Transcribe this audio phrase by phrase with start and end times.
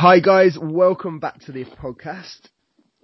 [0.00, 2.48] Hi guys, welcome back to the podcast.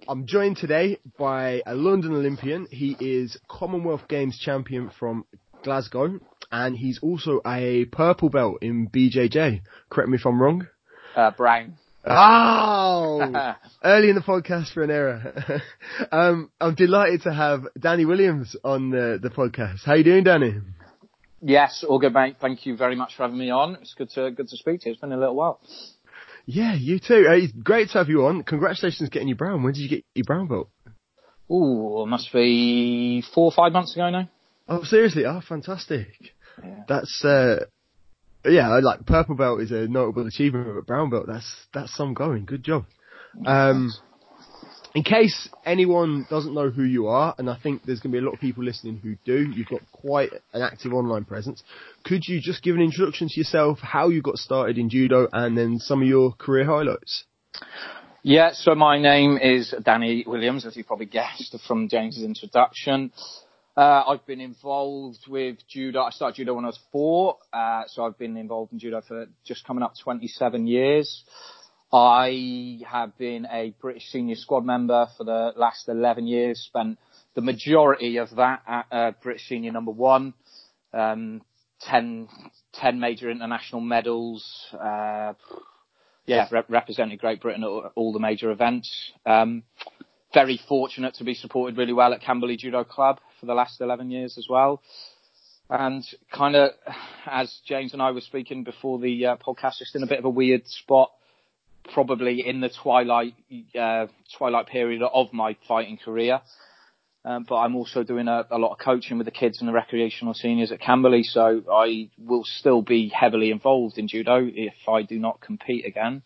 [0.09, 2.65] I'm joined today by a London Olympian.
[2.71, 5.23] He is Commonwealth Games champion from
[5.63, 6.19] Glasgow,
[6.51, 9.61] and he's also a purple belt in BJJ.
[9.91, 10.65] Correct me if I'm wrong.
[11.15, 11.75] Uh, brown.
[12.03, 13.53] Oh,
[13.83, 15.61] early in the podcast for an error.
[16.11, 19.83] um, I'm delighted to have Danny Williams on the, the podcast.
[19.85, 20.61] How you doing, Danny?
[21.43, 22.37] Yes, all good, mate.
[22.41, 23.75] Thank you very much for having me on.
[23.81, 24.93] It's good to good to speak to you.
[24.93, 25.59] It's been a little while.
[26.49, 27.25] Yeah, you too.
[27.29, 28.41] Uh, it's great to have you on.
[28.43, 29.63] Congratulations getting your brown.
[29.63, 30.69] When did you get your brown belt?
[31.51, 34.29] Ooh, it must be four or five months ago now.
[34.67, 35.25] Oh, seriously?
[35.25, 36.07] Oh, fantastic.
[36.63, 36.83] Yeah.
[36.87, 37.65] That's, uh,
[38.45, 42.45] yeah, like purple belt is a notable achievement, but brown belt, that's, that's some going.
[42.45, 42.85] Good job.
[43.45, 43.91] Um,
[44.97, 48.25] in case anyone doesn't know who you are, and I think there's going to be
[48.25, 51.61] a lot of people listening who do, you've got quite an active online presence.
[52.03, 55.55] Could you just give an introduction to yourself, how you got started in judo, and
[55.55, 57.25] then some of your career highlights?
[58.23, 63.11] Yeah, so my name is Danny Williams, as you probably guessed from James's introduction.
[63.77, 66.01] Uh, I've been involved with judo.
[66.01, 69.27] I started judo when I was four, uh, so I've been involved in judo for
[69.45, 71.23] just coming up 27 years.
[71.91, 76.99] I have been a British senior squad member for the last 11 years, spent
[77.33, 80.33] the majority of that at uh, British senior number one,
[80.93, 81.41] um,
[81.81, 82.27] 10,
[82.73, 85.33] 10 major international medals, uh,
[86.25, 89.13] yeah, rep- represented Great Britain at all the major events.
[89.25, 89.63] Um,
[90.33, 94.11] very fortunate to be supported really well at Camberley Judo Club for the last 11
[94.11, 94.81] years as well.
[95.69, 96.71] And kind of,
[97.25, 100.25] as James and I were speaking before the uh, podcast, just in a bit of
[100.25, 101.11] a weird spot
[101.93, 103.33] probably in the twilight
[103.79, 104.07] uh,
[104.37, 106.41] twilight period of my fighting career.
[107.25, 109.73] Um, but I'm also doing a, a, lot of coaching with the kids and the
[109.73, 115.01] recreational seniors at Camberley, so I will still be heavily involved in judo if I
[115.01, 116.21] do not compete again.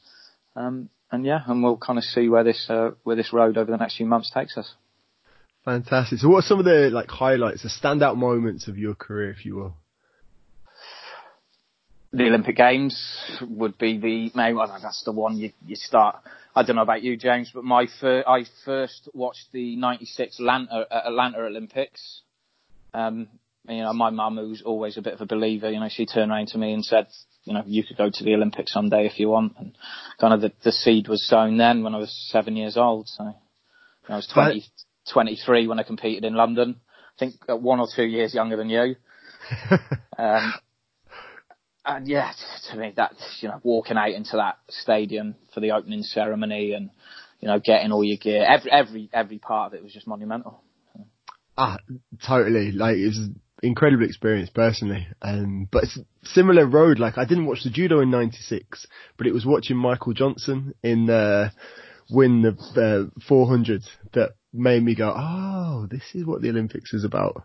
[0.55, 3.71] Um, and yeah, and we'll kind of see where this uh, where this road over
[3.71, 4.75] the next few months takes us.
[5.65, 6.19] Fantastic.
[6.19, 9.45] So, what are some of the like highlights, the standout moments of your career, if
[9.45, 9.77] you will?
[12.13, 14.69] The Olympic Games would be the main one.
[14.81, 16.17] That's the one you, you start.
[16.53, 20.73] I don't know about you, James, but my fir- I first watched the '96 Atlanta,
[20.73, 22.21] uh, Atlanta Olympics.
[22.93, 23.29] Um,
[23.67, 26.31] you know, my mum, who's always a bit of a believer, you know, she turned
[26.31, 27.07] around to me and said,
[27.43, 29.53] you know, you could go to the Olympics someday if you want.
[29.57, 29.77] And
[30.19, 33.07] kind of the, the seed was sown then when I was seven years old.
[33.07, 33.29] So you
[34.09, 34.65] know, I was 20,
[35.13, 36.81] 23 when I competed in London.
[37.15, 38.95] I think uh, one or two years younger than you.
[40.17, 40.53] um,
[41.85, 42.31] and yeah,
[42.69, 46.89] to me that you know walking out into that stadium for the opening ceremony and
[47.39, 50.63] you know getting all your gear, every every every part of it was just monumental.
[51.57, 51.77] Ah,
[52.25, 52.71] totally.
[52.71, 53.29] Like it was
[53.61, 55.07] incredible experience personally.
[55.21, 56.99] Um, but it's similar road.
[56.99, 58.85] Like I didn't watch the judo in '96,
[59.17, 61.51] but it was watching Michael Johnson in the
[62.09, 67.03] win the uh, 400 that made me go, oh, this is what the Olympics is
[67.03, 67.43] about.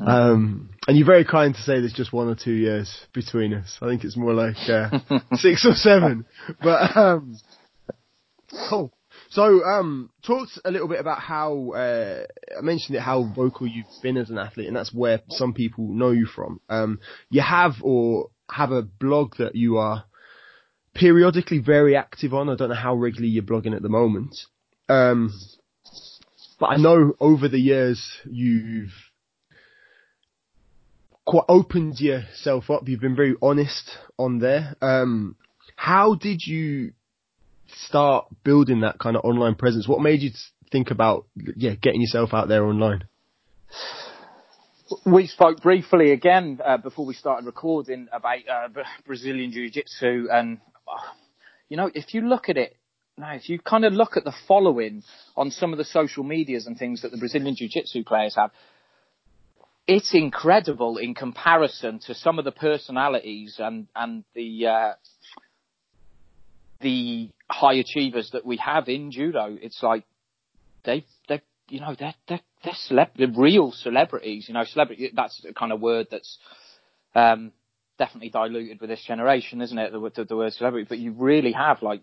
[0.00, 0.08] Mm.
[0.08, 3.78] Um, and you're very kind to say there's just one or two years between us.
[3.82, 4.98] I think it's more like uh,
[5.34, 6.24] six or seven.
[6.62, 7.38] But um,
[8.70, 8.92] cool.
[9.28, 12.24] So, um, talk a little bit about how uh,
[12.56, 15.88] I mentioned it, how vocal you've been as an athlete, and that's where some people
[15.92, 16.60] know you from.
[16.68, 20.04] Um, you have or have a blog that you are
[20.94, 22.48] periodically very active on.
[22.48, 24.36] I don't know how regularly you're blogging at the moment.
[24.88, 25.32] Um,
[26.58, 28.92] but I know over the years you've
[31.26, 32.88] quite opened yourself up.
[32.88, 34.76] You've been very honest on there.
[34.80, 35.36] Um,
[35.74, 36.92] how did you
[37.66, 39.86] start building that kind of online presence?
[39.86, 40.30] What made you
[40.72, 43.04] think about yeah getting yourself out there online?
[45.04, 48.68] We spoke briefly again uh, before we started recording about uh,
[49.04, 51.10] Brazilian Jiu Jitsu, and uh,
[51.68, 52.76] you know, if you look at it
[53.18, 55.02] if you kind of look at the following
[55.36, 58.50] on some of the social medias and things that the Brazilian Jiu-Jitsu players have,
[59.86, 64.92] it's incredible in comparison to some of the personalities and and the uh,
[66.80, 69.56] the high achievers that we have in judo.
[69.60, 70.04] It's like
[70.84, 74.46] they they you know they're they're they're, celeb- real celebrities.
[74.48, 76.36] You know, celebrity that's the kind of word that's
[77.14, 77.52] um,
[77.98, 79.92] definitely diluted with this generation, isn't it?
[79.92, 82.02] The, the, the word celebrity, but you really have like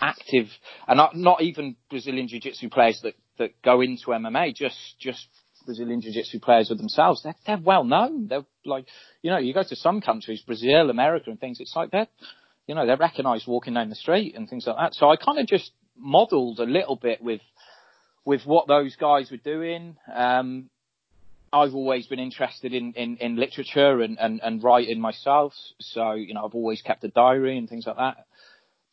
[0.00, 0.48] active,
[0.88, 5.26] and not, not even Brazilian Jiu-Jitsu players that, that go into MMA, just, just
[5.64, 7.22] Brazilian Jiu-Jitsu players with themselves.
[7.22, 8.28] They're, they're well known.
[8.28, 8.86] They're like,
[9.22, 12.08] you know, you go to some countries, Brazil, America and things, it's like they're,
[12.66, 14.94] you know, they're recognized walking down the street and things like that.
[14.94, 17.40] So I kind of just modeled a little bit with,
[18.24, 19.96] with what those guys were doing.
[20.12, 20.70] Um,
[21.52, 25.52] I've always been interested in, in, in literature and, and, and writing myself.
[25.80, 28.24] So, you know, I've always kept a diary and things like that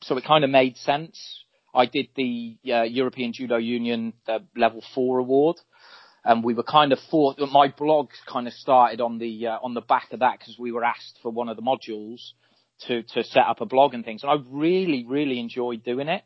[0.01, 1.43] so it kind of made sense.
[1.73, 5.57] I did the uh, European Judo Union uh, level four award,
[6.25, 9.73] and we were kind of for my blog kind of started on the uh, on
[9.73, 12.31] the back of that because we were asked for one of the modules
[12.87, 16.23] to to set up a blog and things, and I really really enjoyed doing it.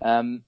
[0.00, 0.44] Um,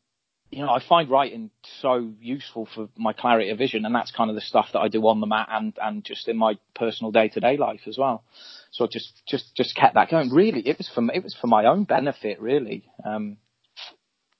[0.50, 1.50] you know, I find writing
[1.80, 4.88] so useful for my clarity of vision, and that's kind of the stuff that I
[4.88, 7.96] do on the mat and and just in my personal day to day life as
[7.96, 8.24] well.
[8.72, 10.30] So I just just just kept that going.
[10.30, 12.84] Really, it was for it was for my own benefit, really.
[13.04, 13.36] Um,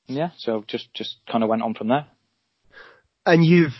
[0.06, 2.06] yeah, so just just kind of went on from there.
[3.24, 3.76] And you've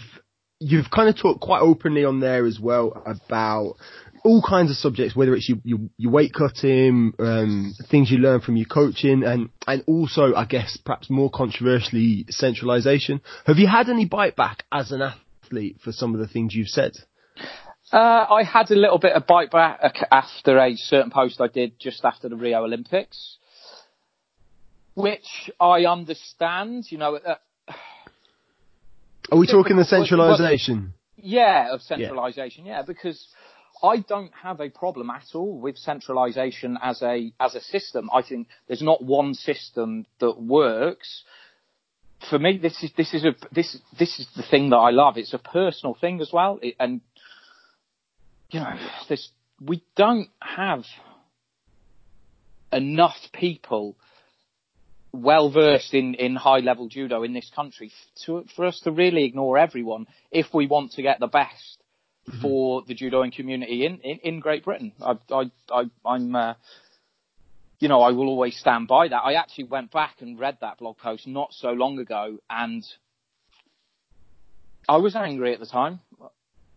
[0.60, 3.76] you've kind of talked quite openly on there as well about
[4.24, 8.40] all kinds of subjects, whether it's your, your, your weight cutting, um, things you learn
[8.40, 13.20] from your coaching, and and also, I guess, perhaps more controversially, centralization.
[13.46, 16.68] Have you had any bite back as an athlete for some of the things you've
[16.68, 16.92] said?
[17.92, 19.80] Uh, I had a little bit of bite back
[20.12, 23.38] after a certain post I did just after the Rio Olympics,
[24.94, 26.84] which I understand.
[26.90, 27.36] You know, uh,
[29.32, 30.94] are we talking the centralisation?
[31.16, 32.64] Yeah, of centralisation.
[32.64, 32.78] Yeah.
[32.78, 33.26] yeah, because
[33.82, 38.10] I don't have a problem at all with centralisation as a as a system.
[38.12, 41.24] I think there's not one system that works.
[42.28, 45.16] For me, this is this is a this this is the thing that I love.
[45.16, 47.00] It's a personal thing as well, it, and
[48.50, 48.76] you know,
[49.08, 49.30] this
[49.60, 50.84] we don't have
[52.72, 53.96] enough people
[55.12, 57.90] well versed in, in high level judo in this country
[58.24, 61.79] to, for us to really ignore everyone if we want to get the best
[62.28, 62.40] mm-hmm.
[62.40, 64.92] for the judoing community in, in, in Great Britain.
[65.00, 65.50] I, I,
[66.04, 66.54] I, am uh,
[67.78, 69.22] you know, I will always stand by that.
[69.22, 72.84] I actually went back and read that blog post not so long ago and
[74.88, 76.00] I was angry at the time.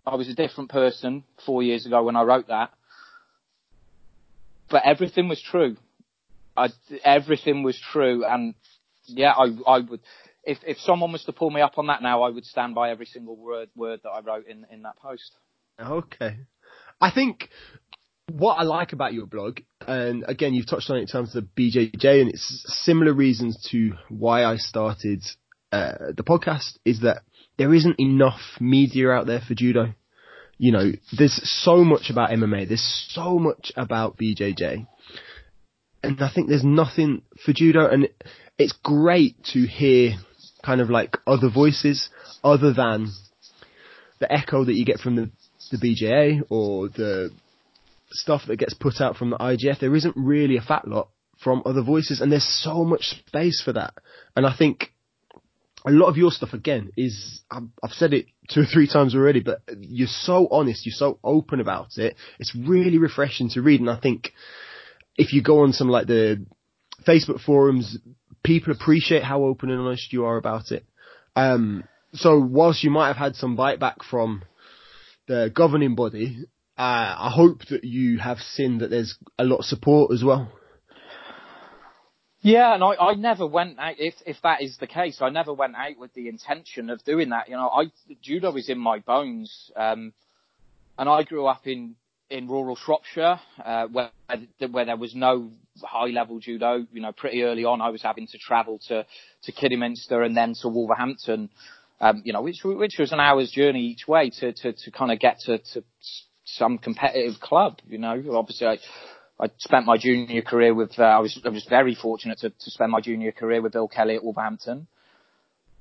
[0.06, 2.72] I was a different person four years ago when I wrote that.
[4.69, 5.78] But everything was true.
[6.56, 6.69] I,
[7.04, 8.54] everything was true, and
[9.06, 10.01] yeah, I, I would.
[10.44, 12.92] If if someone was to pull me up on that now, I would stand by
[12.92, 15.31] every single word word that I wrote in in that post.
[15.80, 16.38] Okay,
[17.01, 17.50] I think
[18.31, 21.45] what I like about your blog, and again, you've touched on it in terms of
[21.56, 25.24] the BJJ, and it's similar reasons to why I started
[25.72, 27.24] uh, the podcast, is that
[27.57, 29.94] there isn't enough media out there for judo.
[30.57, 34.88] You know, there's so much about MMA, there's so much about BJJ,
[36.04, 38.07] and I think there's nothing for judo, and
[38.57, 40.16] it's great to hear
[40.65, 42.10] kind of like other voices
[42.44, 43.12] other than
[44.19, 45.30] the echo that you get from the
[45.71, 47.31] the BJA or the
[48.12, 49.80] stuff that gets put out from the IJF.
[49.80, 51.10] There isn't really a fat lot
[51.44, 53.94] from other voices, and there's so much space for that.
[54.36, 54.94] And I think
[55.86, 59.42] a lot of your stuff again is I've said it two or three times already,
[59.42, 62.16] but you're so honest, you're so open about it.
[62.39, 64.31] It's really refreshing to read, and I think
[65.18, 66.45] if you go on some like the
[67.07, 67.98] Facebook forums,
[68.44, 70.86] people appreciate how open and honest you are about it.
[71.36, 74.44] Um, so whilst you might have had some bite back from
[75.28, 76.45] the governing body,
[76.78, 80.51] uh, I hope that you have seen that there's a lot of support as well.
[82.42, 85.54] Yeah, and I, I never went out, if, if that is the case, I never
[85.54, 87.48] went out with the intention of doing that.
[87.48, 87.86] You know, I,
[88.22, 89.72] judo is in my bones.
[89.78, 90.13] Um,
[90.98, 91.95] and I grew up in,
[92.30, 94.12] in rural Shropshire, uh, where
[94.69, 96.85] where there was no high level judo.
[96.91, 99.05] You know, pretty early on, I was having to travel to
[99.44, 101.49] to Kidderminster and then to Wolverhampton.
[102.01, 105.11] Um, you know, which which was an hour's journey each way to to to kind
[105.11, 105.83] of get to to
[106.45, 107.80] some competitive club.
[107.87, 108.77] You know, obviously I.
[109.39, 110.97] I spent my junior career with.
[110.97, 113.87] Uh, I was I was very fortunate to, to spend my junior career with Bill
[113.87, 114.85] Kelly at Wolverhampton.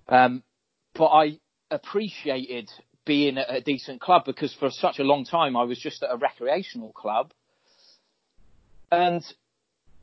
[0.09, 0.43] Um,
[0.95, 1.39] but I
[1.71, 2.71] appreciated
[3.05, 6.11] being at a decent club because for such a long time I was just at
[6.13, 7.33] a recreational club.
[8.91, 9.25] And,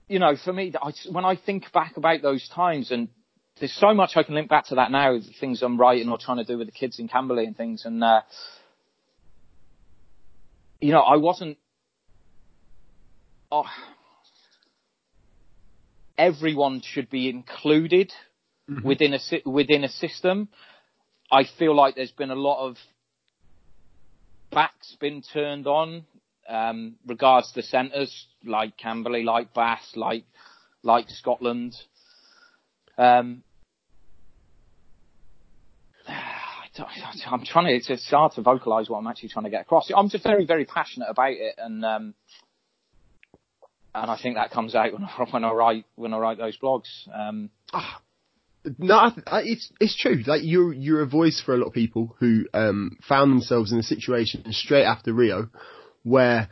[0.09, 3.07] you know, for me, I, when I think back about those times and
[3.59, 6.17] there's so much I can link back to that now, the things I'm writing or
[6.17, 7.85] trying to do with the kids in Camberley and things.
[7.85, 8.21] And, uh,
[10.81, 11.57] you know, I wasn't,
[13.51, 13.65] oh,
[16.17, 18.11] everyone should be included
[18.67, 18.87] mm-hmm.
[18.87, 20.49] within a, within a system.
[21.31, 22.77] I feel like there's been a lot of
[24.51, 26.05] backs been turned on
[26.49, 30.23] um, regards to the centres like Camberley, like Bath, like
[30.83, 31.75] like Scotland.
[32.97, 33.43] Um,
[37.27, 37.73] I'm trying to.
[37.73, 39.91] It's, it's hard to vocalise what I'm actually trying to get across.
[39.95, 42.13] I'm just very, very passionate about it, and um,
[43.93, 46.57] and I think that comes out when I, when I write when I write those
[46.57, 46.87] blogs.
[47.13, 48.01] Um, ah,
[48.77, 50.23] no, it's it's true.
[50.25, 53.79] Like you're you're a voice for a lot of people who um, found themselves in
[53.79, 55.49] a situation straight after Rio,
[56.03, 56.49] where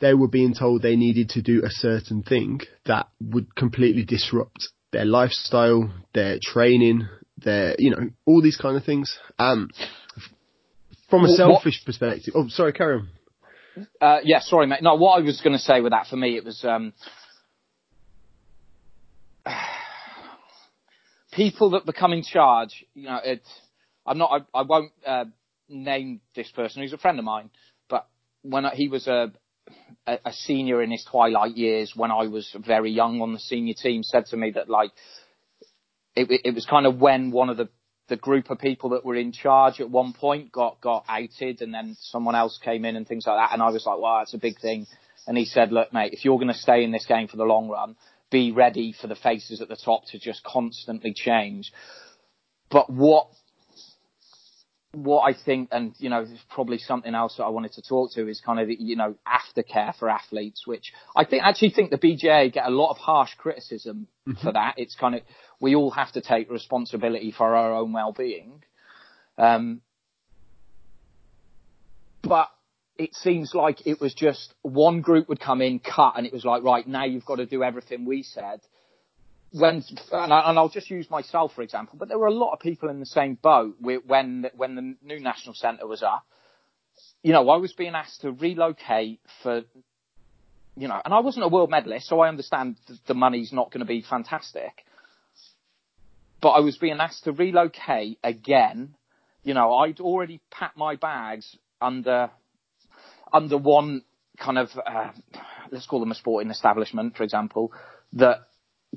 [0.00, 4.68] they were being told they needed to do a certain thing that would completely disrupt
[4.92, 9.18] their lifestyle, their training, their, you know, all these kind of things.
[9.38, 9.70] Um,
[11.08, 12.34] from a What- selfish perspective.
[12.36, 13.08] Oh, sorry, carry on.
[14.00, 14.82] Uh, yeah, sorry, mate.
[14.82, 16.92] No, what I was going to say with that for me, it was um,
[21.32, 22.84] people that become in charge.
[22.94, 23.42] You know, it.
[24.06, 24.46] I'm not.
[24.54, 25.24] I, I won't uh,
[25.68, 26.82] name this person.
[26.82, 27.50] He's a friend of mine,
[28.48, 29.32] when I, he was a,
[30.06, 33.74] a a senior in his twilight years, when I was very young on the senior
[33.74, 34.90] team, said to me that like
[36.14, 37.68] it, it was kind of when one of the
[38.08, 41.74] the group of people that were in charge at one point got got outed, and
[41.74, 43.52] then someone else came in and things like that.
[43.52, 44.86] And I was like, "Wow, that's a big thing."
[45.26, 47.44] And he said, "Look, mate, if you're going to stay in this game for the
[47.44, 47.96] long run,
[48.30, 51.72] be ready for the faces at the top to just constantly change."
[52.70, 53.28] But what
[54.96, 58.26] what I think, and you know, probably something else that I wanted to talk to
[58.28, 61.98] is kind of the, you know aftercare for athletes, which I think actually think the
[61.98, 64.06] BJA get a lot of harsh criticism
[64.42, 64.74] for that.
[64.78, 65.20] It's kind of
[65.60, 68.62] we all have to take responsibility for our own well-being,
[69.36, 69.82] um,
[72.22, 72.48] but
[72.96, 76.46] it seems like it was just one group would come in, cut, and it was
[76.46, 78.60] like, right now you've got to do everything we said
[79.58, 79.82] when
[80.12, 82.60] and, I, and I'll just use myself for example, but there were a lot of
[82.60, 86.24] people in the same boat when when the new national centre was up.
[87.22, 89.62] You know, I was being asked to relocate for,
[90.76, 93.80] you know, and I wasn't a world medalist, so I understand the money's not going
[93.80, 94.84] to be fantastic.
[96.40, 98.94] But I was being asked to relocate again.
[99.42, 102.30] You know, I'd already packed my bags under
[103.32, 104.02] under one
[104.38, 105.10] kind of uh,
[105.70, 107.72] let's call them a sporting establishment, for example,
[108.12, 108.46] that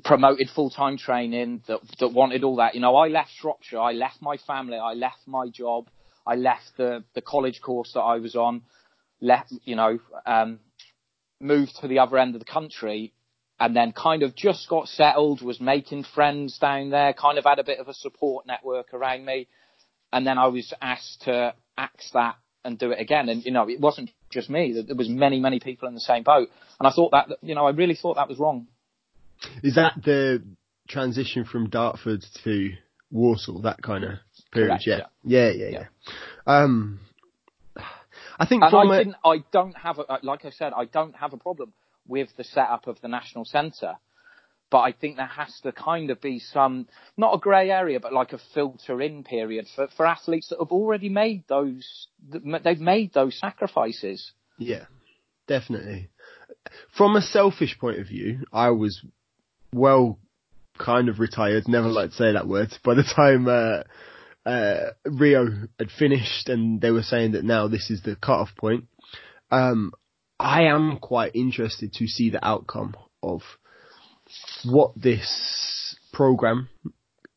[0.04, 2.74] promoted full time training, that that wanted all that.
[2.74, 5.88] You know, I left Shropshire, I left my family, I left my job,
[6.26, 8.62] I left the the college course that I was on,
[9.20, 10.60] left you know, um,
[11.40, 13.12] moved to the other end of the country,
[13.58, 17.58] and then kind of just got settled, was making friends down there, kind of had
[17.58, 19.48] a bit of a support network around me,
[20.12, 23.28] and then I was asked to axe that and do it again.
[23.28, 26.22] And you know, it wasn't just me; there was many, many people in the same
[26.22, 26.48] boat.
[26.78, 28.66] And I thought that, you know, I really thought that was wrong.
[29.62, 30.42] Is that the
[30.88, 32.70] transition from Dartford to
[33.10, 34.10] Walsall, that kind of
[34.52, 34.68] period?
[34.68, 35.00] Correct, yeah.
[35.24, 35.50] yeah.
[35.50, 35.84] Yeah, yeah,
[36.46, 37.00] Um,
[38.38, 40.86] I think And from I a, didn't, I don't have, a, like I said, I
[40.86, 41.72] don't have a problem
[42.06, 43.96] with the setup of the national centre.
[44.70, 48.12] But I think there has to kind of be some, not a grey area, but
[48.12, 53.12] like a filter in period for, for athletes that have already made those, they've made
[53.12, 54.30] those sacrifices.
[54.58, 54.84] Yeah,
[55.48, 56.10] definitely.
[56.96, 59.04] From a selfish point of view, I was
[59.74, 60.18] well
[60.78, 63.82] kind of retired, never like to say that word, by the time uh,
[64.48, 65.46] uh, Rio
[65.78, 68.86] had finished and they were saying that now this is the cut-off point.
[69.50, 69.92] Um,
[70.38, 73.42] I am quite interested to see the outcome of
[74.64, 76.68] what this program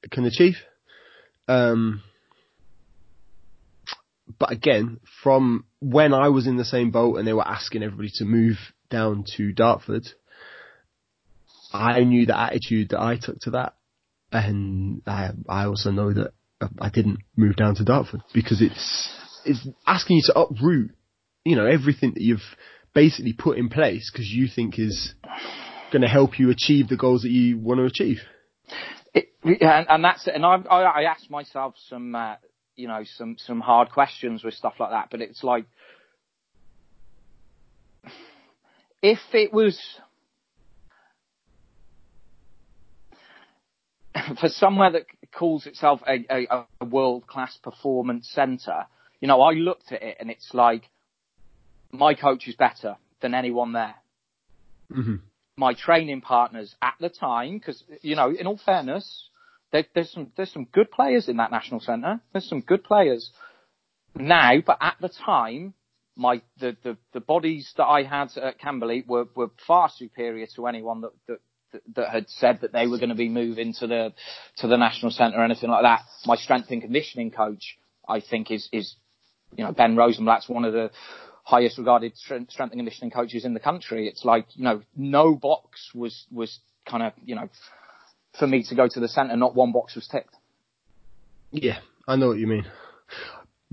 [0.10, 0.56] can achieve.
[1.48, 2.02] Um,
[4.40, 8.10] but again, from when I was in the same boat and they were asking everybody
[8.16, 8.58] to move
[8.90, 10.08] down to Dartford,
[11.74, 13.74] I knew the attitude that I took to that,
[14.32, 16.34] and I, I also know that
[16.80, 20.92] I didn't move down to Dartford because it's it's asking you to uproot,
[21.44, 22.40] you know, everything that you've
[22.94, 25.14] basically put in place because you think is
[25.92, 28.20] going to help you achieve the goals that you want to achieve.
[29.14, 30.36] It, and, and that's it.
[30.36, 32.36] And I, I, I asked myself some, uh,
[32.76, 35.10] you know, some some hard questions with stuff like that.
[35.12, 35.66] But it's like,
[39.02, 39.80] if it was
[44.40, 48.86] for somewhere that calls itself a, a, a world class performance centre,
[49.20, 50.84] you know, I looked at it and it's like,
[51.92, 53.96] my coach is better than anyone there.
[54.92, 55.16] Mm-hmm.
[55.58, 59.30] My training partners at the time, because you know, in all fairness,
[59.72, 62.20] there, there's some there's some good players in that national centre.
[62.32, 63.32] There's some good players
[64.16, 65.76] now, but at the time,
[66.16, 70.68] my the, the, the bodies that I had at Camberley were, were far superior to
[70.68, 71.40] anyone that, that
[71.96, 74.14] that had said that they were going to be moving to the
[74.58, 76.02] to the national centre or anything like that.
[76.26, 77.78] My strength and conditioning coach,
[78.08, 78.96] I think, is is
[79.56, 80.92] you know Ben Rosenblatt's one of the
[81.44, 84.08] highest regarded strength and conditioning coaches in the country.
[84.08, 87.50] It's like you know no box was was kind of you know
[88.40, 90.36] for me to go to the centre, not one box was ticked.
[91.52, 92.66] Yeah, I know what you mean.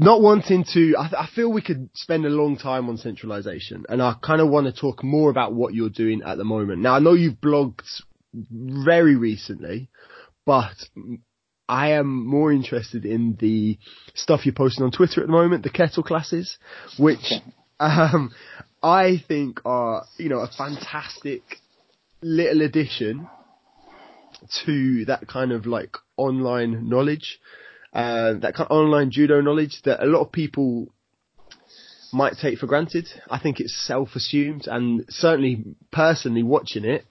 [0.02, 4.00] Not wanting to, I, I feel we could spend a long time on centralisation, and
[4.00, 6.80] I kind of want to talk more about what you're doing at the moment.
[6.80, 7.83] Now, I know you've blogged
[8.33, 9.90] very recently,
[10.47, 10.73] but
[11.69, 13.78] I am more interested in the
[14.14, 16.57] stuff you're posting on Twitter at the moment, the kettle classes,
[16.99, 17.35] which
[17.78, 18.33] um,
[18.83, 21.42] I think are, you know, a fantastic
[22.23, 23.28] little addition
[24.64, 27.38] to that kind of like online knowledge,
[27.93, 30.93] uh, that kind of online judo knowledge that a lot of people
[32.13, 33.09] might take for granted.
[33.29, 37.05] I think it's self-assumed and certainly personally watching it,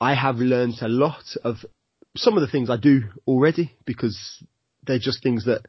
[0.00, 1.64] I have learned a lot of
[2.16, 4.42] some of the things I do already because
[4.86, 5.62] they're just things that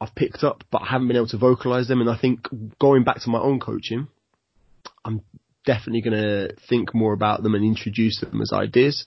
[0.00, 2.00] I've picked up, but I haven't been able to vocalize them.
[2.00, 2.46] And I think
[2.78, 4.08] going back to my own coaching,
[5.04, 5.22] I'm
[5.64, 9.06] definitely going to think more about them and introduce them as ideas.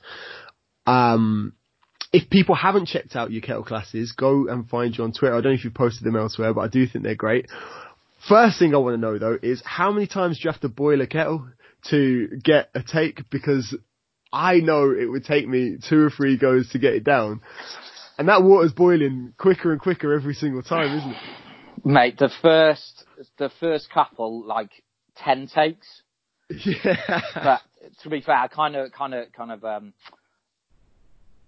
[0.85, 1.53] Um,
[2.13, 5.33] if people haven't checked out your kettle classes, go and find you on Twitter.
[5.33, 7.47] I don't know if you've posted them elsewhere, but I do think they're great.
[8.27, 10.69] First thing I want to know though is how many times do you have to
[10.69, 11.47] boil a kettle
[11.89, 13.29] to get a take?
[13.29, 13.75] Because
[14.31, 17.41] I know it would take me two or three goes to get it down.
[18.17, 21.85] And that water's boiling quicker and quicker every single time, isn't it?
[21.85, 23.05] Mate, the first,
[23.39, 24.69] the first couple, like,
[25.17, 25.87] 10 takes.
[26.65, 27.21] Yeah.
[27.33, 27.61] But
[28.03, 29.93] to be fair, I kind of, kind of, kind of, um,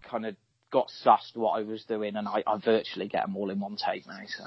[0.09, 0.35] kind of
[0.73, 3.77] got sussed what I was doing and I, I virtually get them all in one
[3.77, 4.43] take now, so.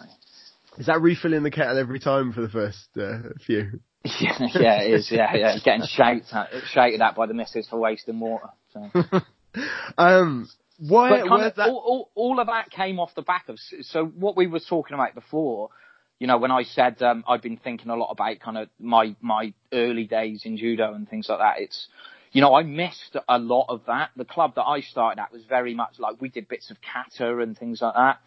[0.77, 3.81] Is that refilling the kettle every time for the first uh, few?
[4.05, 5.09] Yeah, yeah, it is.
[5.11, 5.57] Yeah, yeah.
[5.65, 8.49] Getting shouted at, shouted at by the missus for wasting water.
[8.75, 8.91] So.
[9.99, 11.23] um, why?
[11.57, 11.69] That?
[11.69, 14.95] all, all, all of that came off the back of so what we were talking
[14.95, 15.71] about before.
[16.19, 19.17] You know, when I said um, I've been thinking a lot about kind of my
[19.21, 21.55] my early days in judo and things like that.
[21.59, 21.89] It's
[22.33, 24.11] you know I missed a lot of that.
[24.17, 27.39] The club that I started at was very much like we did bits of kata
[27.39, 28.19] and things like that.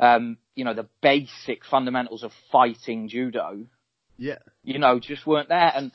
[0.00, 3.66] Um, you know, the basic fundamentals of fighting judo
[4.16, 4.38] Yeah.
[4.64, 5.72] you know, just weren't there.
[5.74, 5.92] And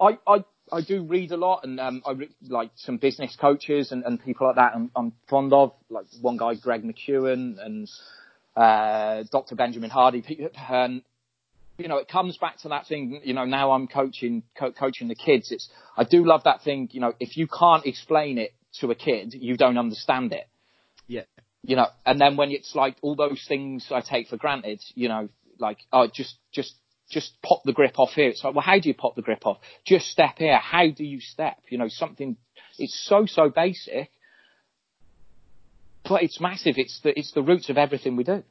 [0.00, 3.92] I, I, I do read a lot and, um, I re- like some business coaches
[3.92, 7.90] and, and people like that I'm, I'm fond of, like one guy, Greg McKeown and,
[8.56, 9.54] uh, Dr.
[9.54, 10.24] Benjamin Hardy.
[10.68, 11.02] And,
[11.82, 15.08] you know, it comes back to that thing, you know, now I'm coaching, co- coaching
[15.08, 15.50] the kids.
[15.52, 18.94] It's, I do love that thing, you know, if you can't explain it to a
[18.94, 20.46] kid, you don't understand it
[21.08, 21.22] Yeah.
[21.62, 25.08] you know, and then when it's like all those things I take for granted, you
[25.08, 25.28] know,
[25.58, 26.74] like, oh, just, just,
[27.10, 28.28] just pop the grip off here.
[28.28, 29.58] It's like, well, how do you pop the grip off?
[29.84, 30.58] Just step here.
[30.58, 31.58] How do you step?
[31.68, 32.36] You know, something,
[32.78, 34.10] it's so, so basic,
[36.08, 36.74] but it's massive.
[36.78, 38.42] It's the, it's the roots of everything we do.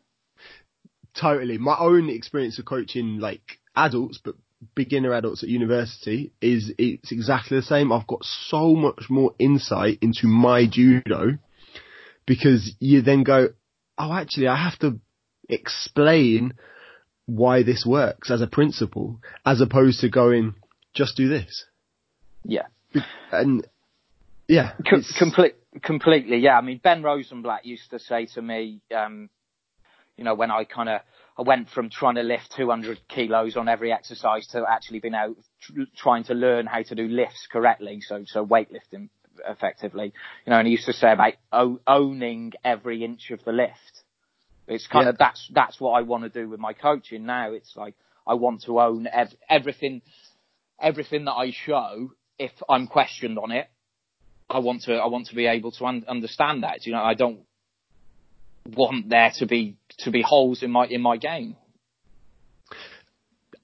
[1.20, 1.58] Totally.
[1.58, 4.36] My own experience of coaching like adults, but
[4.76, 7.92] beginner adults at university is it's exactly the same.
[7.92, 11.38] I've got so much more insight into my judo
[12.26, 13.50] because you then go,
[13.98, 15.00] oh, actually, I have to
[15.50, 16.54] explain
[17.26, 20.56] why this works as a principle, as opposed to going,
[20.94, 21.66] just do this.
[22.44, 22.68] Yeah.
[23.32, 23.66] And
[24.48, 26.58] yeah, Com- complete, completely, yeah.
[26.58, 29.30] I mean, Ben Rosenblatt used to say to me, um,
[30.22, 31.02] you know, when I kind of
[31.36, 35.36] I went from trying to lift 200 kilos on every exercise to actually being out
[35.60, 39.10] tr- trying to learn how to do lifts correctly, so so weightlifting
[39.48, 40.14] effectively.
[40.46, 44.04] You know, and he used to say about o- owning every inch of the lift.
[44.68, 45.10] It's kind Yeah.
[45.10, 47.52] of that's that's what I want to do with my coaching now.
[47.54, 47.96] It's like
[48.28, 50.04] I want to own ev- everything,
[50.80, 52.12] everything that I show.
[52.38, 53.68] If I'm questioned on it,
[54.52, 56.86] I want to I want to be able to un- understand that.
[56.86, 57.40] You know, I don't
[58.66, 61.56] want there to be to be holes in my in my game.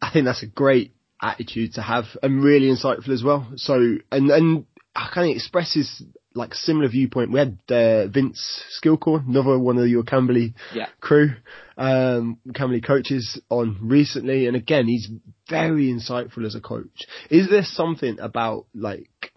[0.02, 3.52] I think that's a great attitude to have and really insightful as well.
[3.56, 6.04] So, and, and I kind of expresses
[6.36, 7.32] like similar viewpoint.
[7.32, 10.88] We had uh, Vince Skilcorn, another one of your Camberley Yeah.
[11.00, 11.32] crew,
[11.78, 14.46] um, Camberley coaches on recently.
[14.46, 15.10] And again, he's
[15.50, 17.08] very insightful as a coach.
[17.32, 19.32] Is there something about like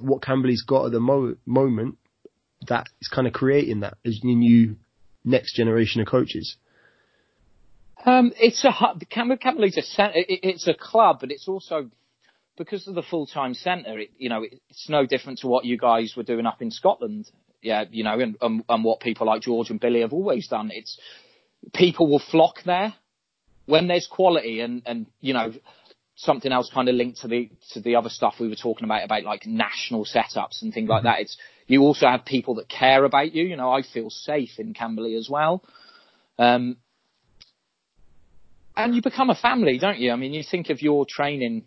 [0.00, 1.98] what Camberley's got at the mo- moment
[2.68, 4.76] that is kind of creating that as your new
[5.24, 6.56] next generation of coaches?
[8.04, 11.90] Um, it's a hu- Cam- Camberley's a it's a club, but it's also
[12.56, 13.98] because of the full time centre.
[13.98, 16.70] It, you know, it, it's no different to what you guys were doing up in
[16.70, 17.30] Scotland.
[17.62, 20.70] Yeah, you know, and, and and what people like George and Billy have always done.
[20.72, 20.98] It's
[21.72, 22.94] people will flock there
[23.64, 25.52] when there's quality, and and you know
[26.16, 29.04] something else kind of linked to the to the other stuff we were talking about
[29.04, 31.20] about like national setups and things like that.
[31.20, 33.44] It's you also have people that care about you.
[33.44, 35.64] You know, I feel safe in Camberley as well.
[36.38, 36.76] Um,
[38.76, 40.12] and you become a family, don't you?
[40.12, 41.64] I mean, you think of your training,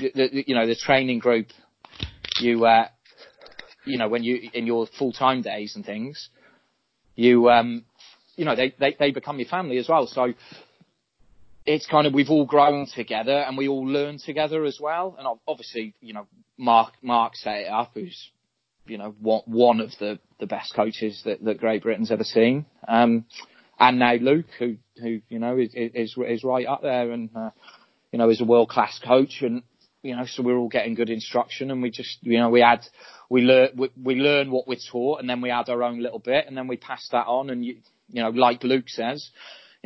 [0.00, 1.48] the, you know, the training group,
[2.40, 2.86] you, uh,
[3.84, 6.28] you know, when you, in your full-time days and things,
[7.16, 7.84] you, um,
[8.36, 10.06] you know, they, they, they become your family as well.
[10.06, 10.34] So
[11.66, 15.16] it's kind of, we've all grown together and we all learn together as well.
[15.18, 16.26] And obviously, you know,
[16.56, 18.30] Mark, Mark set it up, who's,
[18.86, 22.66] you know, one, of the, the best coaches that, that Great Britain's ever seen.
[22.86, 23.26] Um,
[23.78, 27.50] and now Luke, who who you know is is, is right up there, and uh,
[28.10, 29.62] you know is a world class coach, and
[30.06, 32.86] you know, so we're all getting good instruction, and we just, you know, we add,
[33.28, 36.20] we learn, we, we learn what we're taught, and then we add our own little
[36.20, 39.30] bit, and then we pass that on, and you, you know, like Luke says,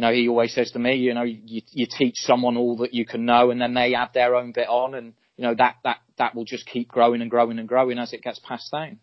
[0.00, 2.94] you know, he always says to me, you know, you, you teach someone all that
[2.94, 5.76] you can know, and then they add their own bit on, and you know that
[5.84, 8.98] that that will just keep growing and growing and growing as it gets passed down.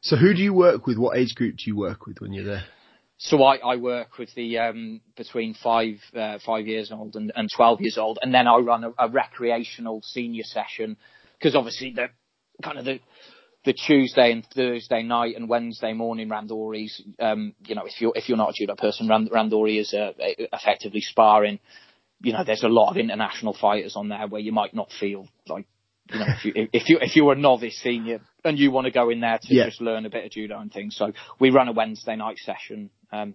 [0.00, 0.96] So who do you work with?
[0.96, 2.64] What age group do you work with when you're there?
[3.18, 7.50] So I, I work with the um, between five uh, five years old and, and
[7.54, 10.96] twelve years old, and then I run a, a recreational senior session
[11.38, 12.06] because obviously the
[12.62, 13.00] kind of the
[13.68, 17.02] the Tuesday and Thursday night and Wednesday morning randoris.
[17.20, 20.12] Um, you know, if you're if you're not a judo person, rand, randori is uh,
[20.18, 21.60] effectively sparring.
[22.22, 25.28] You know, there's a lot of international fighters on there where you might not feel
[25.46, 25.66] like
[26.10, 28.90] you know, if you if you if you're a novice senior and you want to
[28.90, 29.66] go in there to yeah.
[29.66, 32.88] just learn a bit of judo and things, so we run a Wednesday night session.
[33.12, 33.34] Um,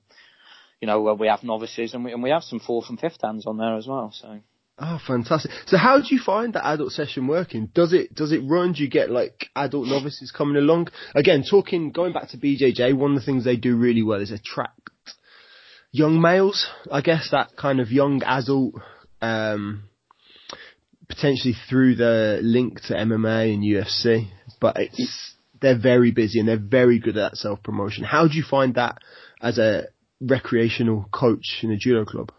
[0.81, 3.19] you know, where we have novices and we and we have some fourth and fifth
[3.19, 4.11] dans on there as well.
[4.11, 4.39] So.
[4.79, 5.51] Oh, fantastic!
[5.67, 7.69] So, how do you find that adult session working?
[7.73, 8.73] Does it does it run?
[8.73, 10.87] Do you get like adult novices coming along?
[11.13, 14.31] Again, talking going back to BJJ, one of the things they do really well is
[14.31, 14.89] attract
[15.91, 16.67] young males.
[16.91, 18.73] I guess that kind of young adult
[19.21, 19.83] um,
[21.07, 26.57] potentially through the link to MMA and UFC, but it's, they're very busy and they're
[26.57, 28.03] very good at self promotion.
[28.03, 28.97] How do you find that
[29.41, 29.85] as a
[30.19, 32.31] recreational coach in a judo club?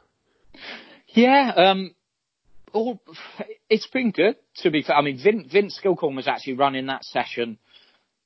[1.08, 1.94] Yeah, um,
[2.74, 3.00] all,
[3.70, 4.96] it's been good to be fair.
[4.96, 7.58] I mean, Vince, Vince Skilcorn was actually running that session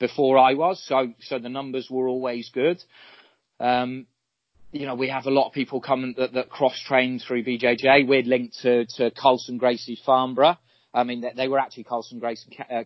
[0.00, 2.82] before I was, so so the numbers were always good.
[3.60, 4.06] Um,
[4.72, 8.06] you know, we have a lot of people coming that, that cross train through BJJ.
[8.06, 10.58] We're linked to, to Carlson Gracie Farnborough.
[10.92, 12.82] I mean, they, they were actually Carlson Gracie, uh,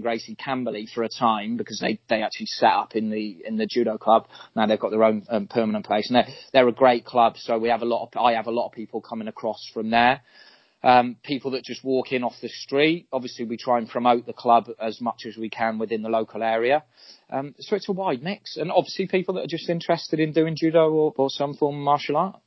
[0.00, 3.66] Gracie Camberley for a time because they, they actually set up in the, in the
[3.66, 4.26] judo club.
[4.54, 7.36] Now they've got their own um, permanent place and they're, they're a great club.
[7.38, 9.90] So we have a lot of, I have a lot of people coming across from
[9.90, 10.22] there.
[10.82, 13.06] Um, people that just walk in off the street.
[13.12, 16.42] Obviously, we try and promote the club as much as we can within the local
[16.42, 16.84] area.
[17.28, 20.56] Um, so it's a wide mix, and obviously people that are just interested in doing
[20.56, 22.40] judo or, or some form of martial art.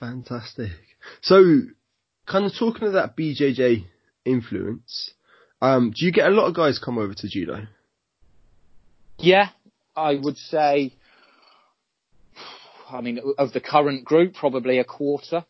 [0.00, 0.72] Fantastic.
[1.20, 1.60] So,
[2.26, 3.84] kind of talking of that BJJ
[4.24, 5.12] influence,
[5.60, 7.66] um, do you get a lot of guys come over to judo?
[9.18, 9.48] Yeah,
[9.96, 10.94] I would say.
[12.90, 15.44] I mean, of the current group, probably a quarter.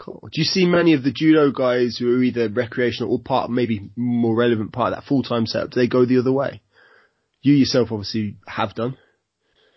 [0.00, 0.30] Cool.
[0.32, 3.90] Do you see many of the judo guys who are either recreational or part, maybe
[3.96, 5.72] more relevant part of that full-time setup?
[5.72, 6.62] Do they go the other way?
[7.42, 8.96] You yourself obviously have done.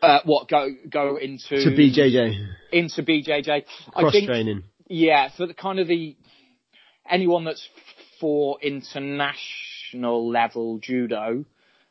[0.02, 4.64] Uh, what go go into to BJJ into BJJ cross training?
[4.88, 6.16] Yeah, for the kind of the
[7.10, 7.68] anyone that's
[8.22, 11.44] for international level judo,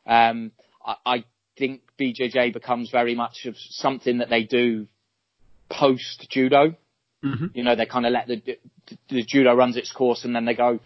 [0.07, 0.53] um,
[0.85, 1.25] I, I
[1.59, 4.87] think BJJ becomes very much of something that they do
[5.71, 6.77] post judo.
[7.25, 7.47] Mm-hmm.
[7.55, 8.59] You know, they kind of let the,
[9.09, 10.81] the judo runs its course and then they go,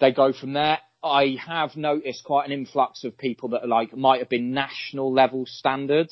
[0.00, 0.78] they go from there.
[1.02, 5.12] I have noticed quite an influx of people that are like, might have been national
[5.12, 6.08] level standard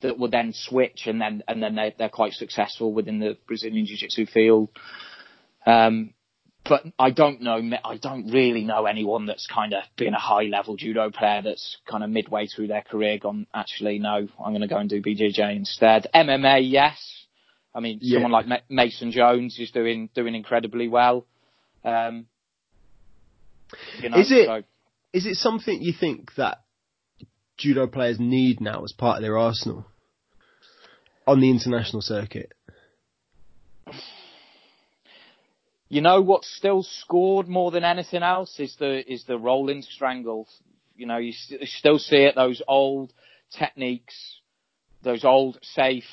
[0.00, 3.86] that will then switch and then, and then they're, they're quite successful within the Brazilian
[3.86, 4.70] Jiu Jitsu field.
[5.66, 6.14] Um,
[6.64, 10.44] but I don't know, I don't really know anyone that's kind of been a high
[10.44, 14.60] level judo player that's kind of midway through their career gone, actually, no, I'm going
[14.60, 16.06] to go and do BJJ instead.
[16.14, 17.19] MMA, yes.
[17.74, 18.16] I mean, yeah.
[18.16, 21.26] someone like Mason Jones is doing doing incredibly well.
[21.84, 22.26] Um,
[24.02, 24.62] you know, is it so.
[25.12, 26.62] is it something you think that
[27.56, 29.86] judo players need now as part of their arsenal
[31.26, 32.52] on the international circuit?
[35.88, 40.48] You know what's still scored more than anything else is the is the rolling strangle.
[40.96, 43.12] You know, you, st- you still see it those old
[43.50, 44.40] techniques,
[45.02, 46.04] those old safe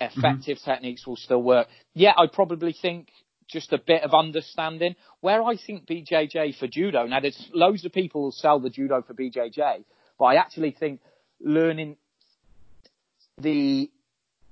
[0.00, 0.70] effective mm-hmm.
[0.70, 1.68] techniques will still work.
[1.94, 3.08] Yeah, I probably think
[3.48, 4.94] just a bit of understanding.
[5.20, 9.02] Where I think BJJ for judo, now there's loads of people who sell the judo
[9.02, 9.84] for BJJ,
[10.18, 11.00] but I actually think
[11.40, 11.96] learning
[13.38, 13.90] the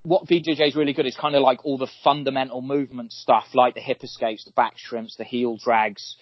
[0.03, 3.75] what BJJ is really good is kind of like all the fundamental movement stuff, like
[3.75, 6.17] the hip escapes, the back shrimps, the heel drags,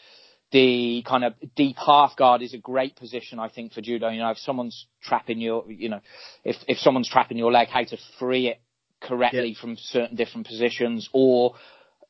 [0.52, 4.08] the kind of deep half guard is a great position, I think, for judo.
[4.08, 6.00] You know, if someone's trapping your, you know,
[6.44, 8.60] if, if someone's trapping your leg, how to free it
[9.04, 9.60] correctly yeah.
[9.60, 11.54] from certain different positions, or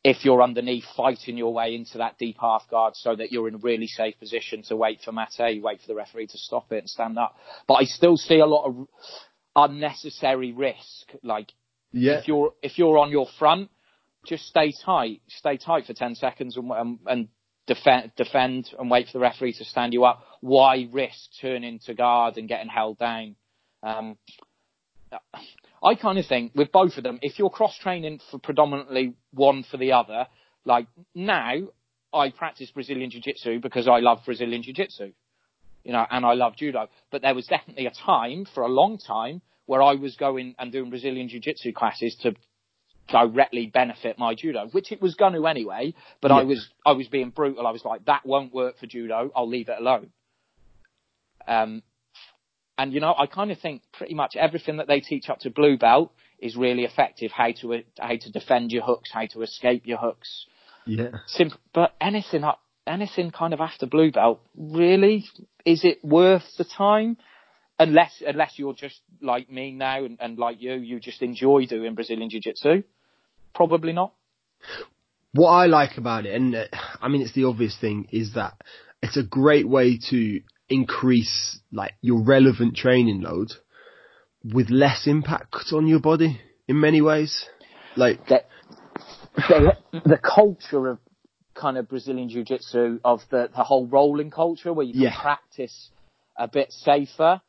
[0.04, 3.54] if you're underneath, fighting your way into that deep half guard so that you're in
[3.54, 6.78] a really safe position to wait for mate, wait for the referee to stop it
[6.78, 7.34] and stand up.
[7.66, 8.88] But I still see a lot of
[9.56, 11.12] unnecessary risk.
[11.22, 11.52] Like
[11.92, 12.18] yeah.
[12.18, 13.70] if you're if you're on your front,
[14.26, 17.28] just stay tight, stay tight for ten seconds and, and, and
[17.66, 20.22] defend defend and wait for the referee to stand you up.
[20.42, 23.36] Why risk turning to guard and getting held down?
[23.82, 24.18] Um,
[25.84, 29.64] I kind of think with both of them, if you're cross training for predominantly one
[29.70, 30.26] for the other,
[30.64, 31.54] like now,
[32.12, 35.12] I practice Brazilian Jiu-Jitsu because I love Brazilian Jiu-Jitsu,
[35.84, 36.88] you know, and I love judo.
[37.10, 40.72] But there was definitely a time, for a long time, where I was going and
[40.72, 42.34] doing Brazilian Jiu-Jitsu classes to
[43.08, 45.92] directly benefit my judo, which it was going to anyway.
[46.22, 46.38] But yeah.
[46.38, 47.66] I was I was being brutal.
[47.66, 49.30] I was like, that won't work for judo.
[49.36, 50.10] I'll leave it alone.
[51.46, 51.82] Um,
[52.76, 55.50] and you know, I kind of think pretty much everything that they teach up to
[55.50, 57.30] blue belt is really effective.
[57.30, 60.46] How to how to defend your hooks, how to escape your hooks.
[60.86, 61.18] Yeah.
[61.26, 65.24] Simple, but anything up, anything kind of after blue belt, really,
[65.64, 67.16] is it worth the time?
[67.78, 71.94] Unless unless you're just like me now and, and like you, you just enjoy doing
[71.94, 72.82] Brazilian Jiu Jitsu.
[73.54, 74.12] Probably not.
[75.32, 76.64] What I like about it, and uh,
[77.00, 78.54] I mean it's the obvious thing, is that
[79.02, 83.52] it's a great way to increase like your relevant training load
[84.44, 87.46] with less impact on your body in many ways.
[87.96, 88.42] Like the,
[89.36, 90.98] the, the culture of
[91.54, 95.20] kind of Brazilian jiu-jitsu of the, the whole rolling culture where you can yeah.
[95.20, 95.90] practice
[96.36, 97.40] a bit safer.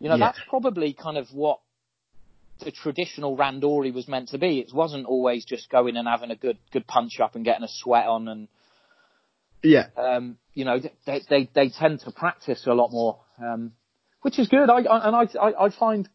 [0.00, 0.26] You know, yeah.
[0.26, 1.60] that's probably kind of what
[2.60, 4.58] the traditional randori was meant to be.
[4.58, 7.68] It wasn't always just going and having a good good punch up and getting a
[7.68, 8.48] sweat on and
[9.64, 9.86] yeah.
[9.96, 13.72] Um, you know, they, they, they tend to practice a lot more, um,
[14.22, 14.70] which is good.
[14.70, 16.08] I, I and I, I, I find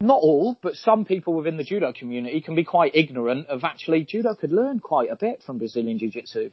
[0.00, 4.04] not all, but some people within the judo community can be quite ignorant of actually
[4.04, 6.50] judo could learn quite a bit from Brazilian jiu-jitsu.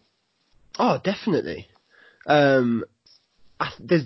[0.80, 1.68] Oh, definitely.
[2.26, 2.86] Um,
[3.80, 4.04] there's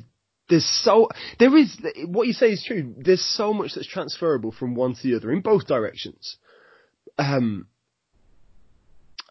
[0.49, 2.93] there's so there is what you say is true.
[2.97, 6.37] There's so much that's transferable from one to the other in both directions.
[7.17, 7.67] Um,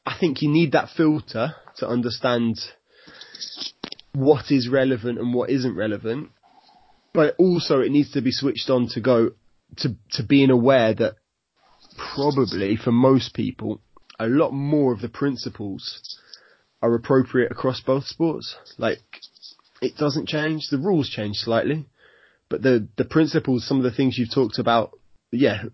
[0.06, 2.60] I think you need that filter to understand
[4.12, 6.30] what is relevant and what isn't relevant.
[7.12, 9.30] But also it needs to be switched on to go
[9.78, 11.16] to, to being aware that
[12.14, 13.80] probably for most people,
[14.18, 16.18] a lot more of the principles
[16.82, 18.56] are appropriate across both sports.
[18.78, 18.98] Like,
[19.80, 20.68] it doesn't change.
[20.70, 21.86] The rules change slightly,
[22.48, 24.92] but the, the principles, some of the things you've talked about,
[25.30, 25.64] yeah,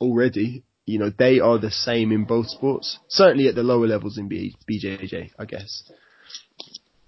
[0.00, 2.98] already you know, they are the same in both sports.
[3.08, 5.90] Certainly at the lower levels in B- BJJ, I guess.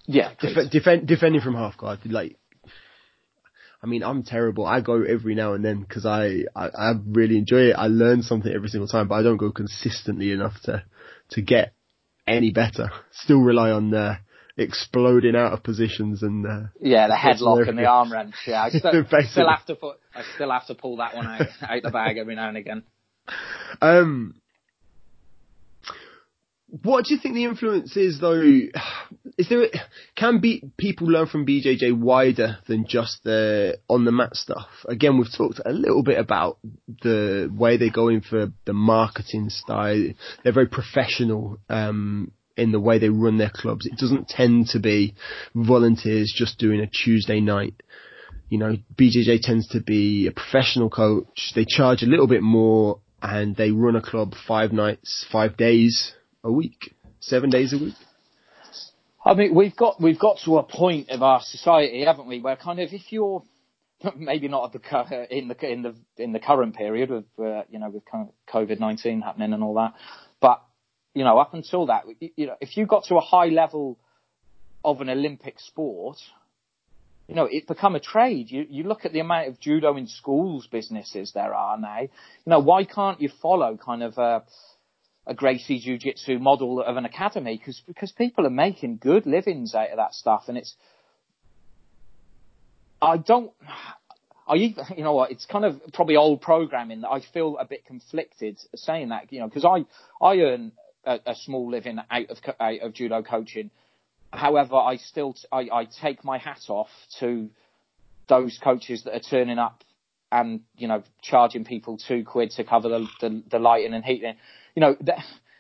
[0.07, 0.33] Yeah.
[0.40, 2.37] Def- defend, defending from half guard, like,
[3.83, 4.64] I mean, I'm terrible.
[4.64, 7.77] I go every now and then because I, I, I really enjoy it.
[7.77, 10.85] I learn something every single time, but I don't go consistently enough to,
[11.31, 11.75] to get
[12.27, 12.90] any better.
[13.11, 14.16] Still rely on, uh,
[14.57, 18.35] exploding out of positions and uh, yeah, the headlock and the arm wrench.
[18.47, 21.49] Yeah, I still, still have to put, I still have to pull that one out
[21.62, 22.83] out the bag every now and again.
[23.81, 24.35] Um,
[26.83, 28.41] what do you think the influence is though?
[29.39, 29.69] Is there,
[30.15, 34.69] can be, people learn from BJJ wider than just the on the mat stuff?
[34.87, 36.59] Again, we've talked a little bit about
[37.03, 40.09] the way they go in for the marketing style.
[40.43, 43.87] They're very professional, um, in the way they run their clubs.
[43.87, 45.15] It doesn't tend to be
[45.55, 47.75] volunteers just doing a Tuesday night
[48.53, 51.53] you know, BJJ tends to be a professional coach.
[51.55, 56.13] They charge a little bit more and they run a club five nights, five days
[56.43, 57.95] a week, seven days a week.
[59.25, 62.57] I mean, we've got we've got to a point of our society, haven't we, where
[62.57, 63.45] kind of if you're
[64.17, 67.91] maybe not the in the in the in the current period of uh, you know
[67.91, 68.03] with
[68.53, 69.95] COVID nineteen happening and all that,
[70.41, 70.61] but
[71.15, 72.05] you know up until that,
[72.37, 73.99] you know if you got to a high level
[74.85, 76.17] of an Olympic sport,
[77.29, 78.51] you know, it's become a trade.
[78.51, 82.01] You, you look at the amount of judo in schools businesses there are now.
[82.01, 82.09] You
[82.47, 84.43] know, why can't you follow kind of a,
[85.27, 87.61] a Gracie Jiu-Jitsu model of an academy?
[87.65, 90.45] Cause, because people are making good livings out of that stuff.
[90.49, 90.75] And it's,
[93.01, 93.53] I don't,
[94.47, 97.87] I, you know what, it's kind of probably old programming that I feel a bit
[97.87, 99.85] conflicted saying that, you know, cause I,
[100.25, 100.73] I earn
[101.05, 103.71] a, a small living out of, out of judo coaching
[104.33, 106.88] However, I still I, I take my hat off
[107.21, 107.51] to
[108.29, 109.85] those coaches that are turning up
[110.31, 114.37] and you know charging people two quid to cover the the, the lighting and heating.
[114.75, 114.97] You know,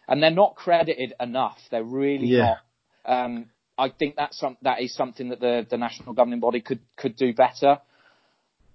[0.08, 1.58] and they're not credited enough.
[1.70, 2.56] They're really yeah.
[3.04, 3.24] not.
[3.24, 6.80] Um, I think that's some, that is something that the, the national governing body could
[6.96, 7.78] could do better.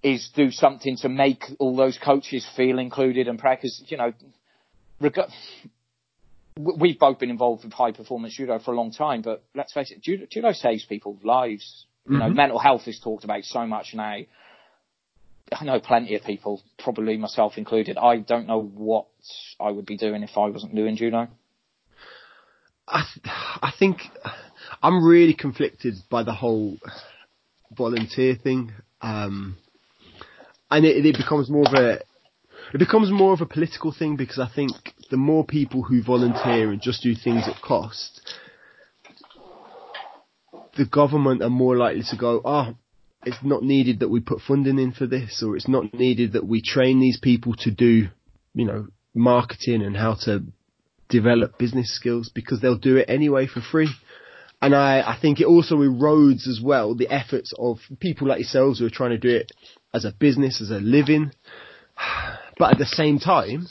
[0.00, 3.56] Is do something to make all those coaches feel included and proud.
[3.56, 4.12] Because you know,
[5.00, 5.18] reg-
[6.58, 9.90] we've both been involved with high performance judo for a long time, but let's face
[9.92, 11.86] it, judo, judo saves people's lives.
[12.06, 12.20] You mm-hmm.
[12.20, 14.18] know, mental health is talked about so much now.
[15.52, 17.96] I know plenty of people, probably myself included.
[17.96, 19.06] I don't know what
[19.58, 21.28] I would be doing if I wasn't doing judo.
[22.86, 23.04] I,
[23.62, 24.00] I think
[24.82, 26.76] I'm really conflicted by the whole
[27.70, 28.72] volunteer thing.
[29.00, 29.56] Um,
[30.70, 32.00] and it, it becomes more of a,
[32.74, 34.72] it becomes more of a political thing because I think
[35.10, 38.20] the more people who volunteer and just do things at cost,
[40.76, 42.74] the government are more likely to go, oh,
[43.24, 46.46] it's not needed that we put funding in for this, or it's not needed that
[46.46, 48.08] we train these people to do,
[48.54, 50.44] you know, marketing and how to
[51.08, 53.88] develop business skills because they'll do it anyway for free.
[54.60, 58.78] And I, I think it also erodes as well the efforts of people like yourselves
[58.78, 59.52] who are trying to do it
[59.94, 61.32] as a business, as a living.
[62.58, 63.68] But at the same time,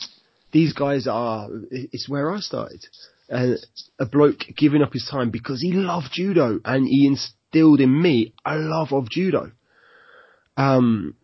[0.51, 2.85] these guys are, it's where I started.
[3.29, 3.55] Uh,
[3.99, 8.33] a bloke giving up his time because he loved judo and he instilled in me
[8.45, 9.51] a love of judo.
[10.55, 11.15] Um,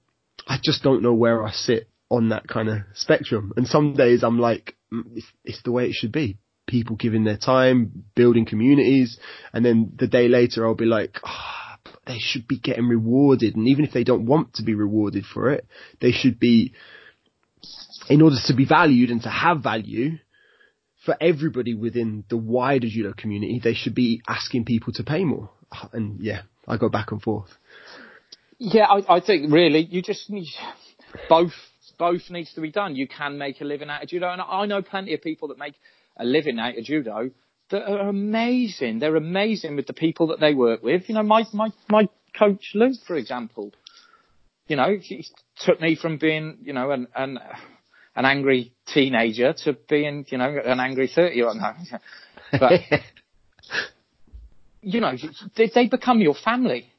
[0.48, 3.54] I just don't know where I sit on that kind of spectrum.
[3.56, 7.24] And some days I'm like, mm, it's, it's the way it should be people giving
[7.24, 9.20] their time, building communities,
[9.52, 11.76] and then the day later I'll be like, oh,
[12.08, 13.56] they should be getting rewarded.
[13.56, 15.66] And even if they don't want to be rewarded for it,
[16.02, 16.74] they should be,
[18.10, 20.18] in order to be valued and to have value,
[21.06, 25.50] for everybody within the wider judo community, they should be asking people to pay more.
[25.92, 27.50] And yeah, I go back and forth.
[28.58, 30.48] Yeah, I, I think really you just need
[31.28, 31.54] both.
[32.00, 32.96] Both needs to be done.
[32.96, 35.60] You can make a living out of judo, and I know plenty of people that
[35.60, 35.76] make
[36.18, 37.32] a living out of judo
[37.70, 39.00] that are amazing.
[39.00, 41.08] They're amazing with the people that they work with.
[41.08, 43.72] You know, my, my, my coach Luke, for example,
[44.68, 45.26] you know, he
[45.60, 47.40] took me from being, you know, an, an,
[48.16, 51.58] an angry teenager to being, you know, an angry 30 year old.
[52.52, 52.82] But,
[54.82, 55.14] you know,
[55.56, 56.92] they, they become your family.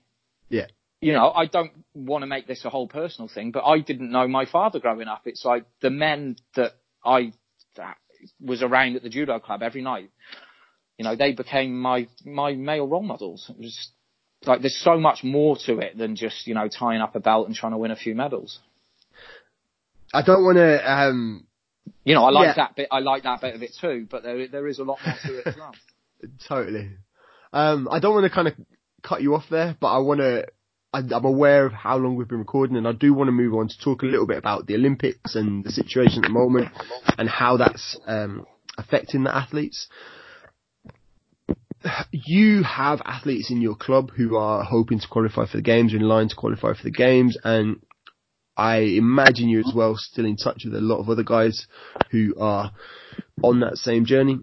[0.48, 0.66] Yeah.
[1.00, 4.10] You know, I don't want to make this a whole personal thing, but I didn't
[4.10, 5.22] know my father growing up.
[5.26, 6.72] It's like the men that
[7.04, 7.34] I
[8.40, 10.10] was around at the judo club every night.
[10.98, 13.50] You know, they became my my male role models.
[13.50, 13.90] It was
[14.46, 17.46] like there's so much more to it than just you know tying up a belt
[17.46, 18.58] and trying to win a few medals.
[20.12, 20.92] I don't want to.
[20.92, 21.46] Um,
[22.04, 22.54] you know, I like yeah.
[22.56, 22.88] that bit.
[22.90, 25.38] I like that bit of it too, but there there is a lot more to
[25.38, 25.74] it as well.
[26.48, 26.90] totally.
[27.52, 28.54] Um, I don't want to kind of
[29.02, 30.46] cut you off there, but I want to
[30.94, 33.68] I'm aware of how long we've been recording and I do want to move on
[33.68, 36.68] to talk a little bit about the Olympics and the situation at the moment
[37.18, 38.46] and how that's um,
[38.78, 39.88] affecting the athletes.
[42.12, 45.96] You have athletes in your club who are hoping to qualify for the games, or
[45.96, 47.80] in line to qualify for the games, and
[48.56, 51.66] I imagine you as well still in touch with a lot of other guys
[52.10, 52.72] who are
[53.42, 54.38] on that same journey.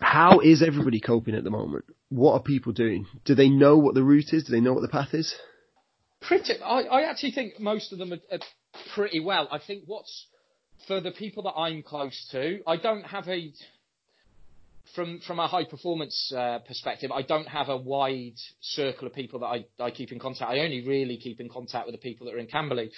[0.00, 1.84] How is everybody coping at the moment?
[2.08, 3.06] what are people doing?
[3.24, 4.44] Do they know what the route is?
[4.44, 5.34] Do they know what the path is?
[6.20, 6.54] Pretty.
[6.62, 8.38] I, I actually think most of them are, are
[8.94, 9.48] pretty well.
[9.50, 10.26] I think what's
[10.86, 13.52] for the people that I'm close to, I don't have a
[14.94, 19.40] from from a high performance uh, perspective, I don't have a wide circle of people
[19.40, 20.50] that I, I keep in contact.
[20.50, 22.90] I only really keep in contact with the people that are in Camberley.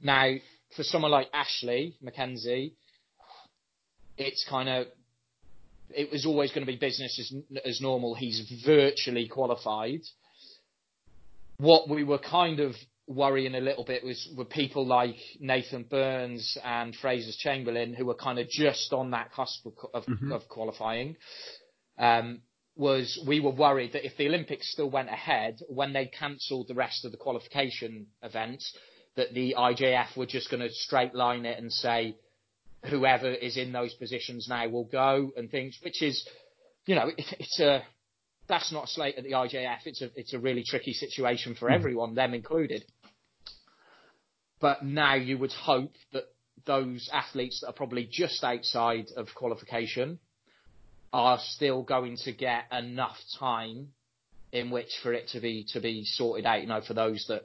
[0.00, 0.34] Now,
[0.76, 2.72] for someone like Ashley McKenzie,
[4.16, 4.86] it's kind of
[5.90, 8.14] it was always going to be business as, as normal.
[8.14, 10.00] He's virtually qualified.
[11.58, 12.74] What we were kind of
[13.06, 18.14] worrying a little bit was were people like Nathan Burns and Frazer Chamberlain who were
[18.14, 20.32] kind of just on that cusp of, of, mm-hmm.
[20.32, 21.16] of qualifying.
[21.98, 22.40] Um,
[22.76, 26.74] was we were worried that if the Olympics still went ahead, when they cancelled the
[26.74, 28.76] rest of the qualification events,
[29.16, 32.16] that the IJF were just going to straight line it and say
[32.90, 36.26] whoever is in those positions now will go and things, which is,
[36.86, 37.82] you know, it, it's a,
[38.48, 39.78] that's not a slate at the IJF.
[39.86, 41.74] It's a, it's a really tricky situation for mm.
[41.74, 42.84] everyone, them included.
[44.64, 46.24] But now you would hope that
[46.64, 50.18] those athletes that are probably just outside of qualification
[51.12, 53.88] are still going to get enough time
[54.52, 56.62] in which for it to be to be sorted out.
[56.62, 57.42] You know, for those that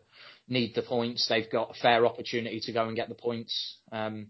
[0.47, 3.79] need the points, they've got a fair opportunity to go and get the points.
[3.91, 4.27] Um,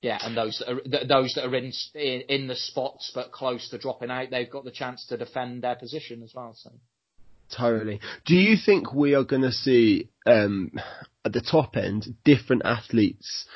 [0.00, 3.78] yeah, and those that are those that are in in the spots but close to
[3.78, 6.54] dropping out, they've got the chance to defend their position as well.
[6.54, 6.70] So.
[7.56, 7.98] Totally.
[8.26, 10.70] Do you think we are going to see um,
[11.24, 13.46] at the top end different athletes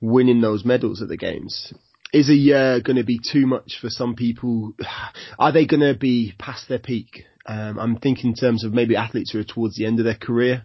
[0.00, 1.72] winning those medals at the games?
[2.12, 4.74] Is a year going to be too much for some people?
[5.38, 7.24] Are they going to be past their peak?
[7.46, 10.14] Um, I'm thinking in terms of maybe athletes who are towards the end of their
[10.14, 10.64] career.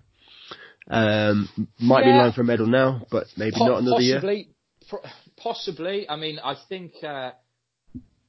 [0.89, 2.05] Um, might yeah.
[2.05, 4.53] be in line for a medal now, but maybe po- not another possibly,
[4.91, 4.99] year.
[5.37, 6.09] Possibly.
[6.09, 6.93] I mean, I think.
[7.03, 7.31] Uh,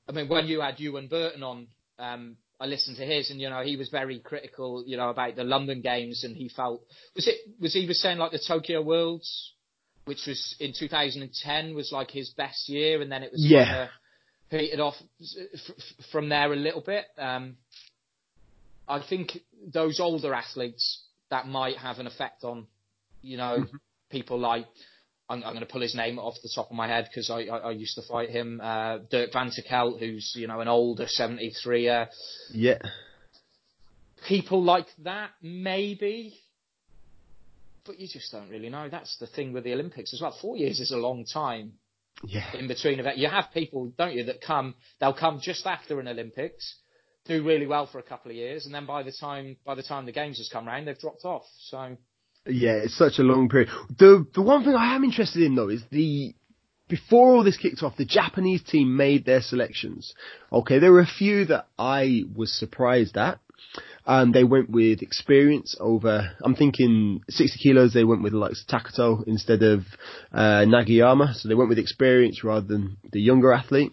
[0.09, 1.67] I mean, when you had Euan Burton on,
[1.99, 5.37] um, I listened to his, and you know, he was very critical, you know, about
[5.37, 6.83] the London games, and he felt
[7.15, 9.53] was it was he was saying like the Tokyo Worlds,
[10.07, 13.65] which was in 2010, was like his best year, and then it was yeah.
[13.65, 14.95] kind of heated off
[16.11, 17.05] from there a little bit.
[17.17, 17.57] Um,
[18.89, 19.39] I think
[19.73, 22.67] those older athletes that might have an effect on,
[23.23, 23.77] you know, mm-hmm.
[24.11, 24.67] people like
[25.29, 27.43] I'm, I'm going to pull his name off the top of my head because I,
[27.43, 28.61] I, I, used to fight him.
[28.63, 32.09] Uh, Dirk Van Tichelt, who's you know an older 73er.
[32.53, 32.79] Yeah.
[34.27, 36.35] people like that, maybe.
[37.85, 38.89] But you just don't really know.
[38.89, 40.37] That's the thing with the Olympics as well.
[40.41, 41.75] Four years is a long time.
[42.25, 42.57] Yeah.
[42.57, 44.75] In between events, you have people, don't you, that come.
[44.99, 46.77] They'll come just after an Olympics,
[47.27, 49.85] do really well for a couple of years, and then by the time by the
[49.85, 51.45] time the games has come round, they've dropped off.
[51.69, 51.97] So.
[52.49, 53.69] Yeah, it's such a long period.
[53.99, 56.35] The the one thing I am interested in though is the
[56.89, 60.15] before all this kicked off, the Japanese team made their selections.
[60.51, 63.39] Okay, there were a few that I was surprised at.
[64.07, 69.23] Um, they went with experience over, I'm thinking 60 kilos, they went with like Takato
[69.27, 69.81] instead of,
[70.33, 71.35] uh, Nagayama.
[71.35, 73.93] So they went with experience rather than the younger athlete.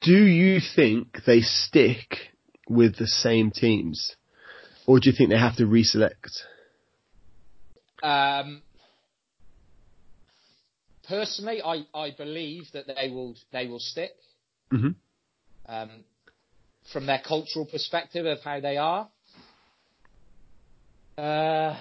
[0.00, 2.16] Do you think they stick
[2.68, 4.16] with the same teams?
[4.86, 6.44] Or do you think they have to reselect?
[8.02, 8.62] Um,
[11.08, 14.12] personally, I, I believe that they will they will stick.
[14.72, 14.90] Mm-hmm.
[15.72, 15.90] Um,
[16.92, 19.08] from their cultural perspective of how they are.
[21.16, 21.76] Uh,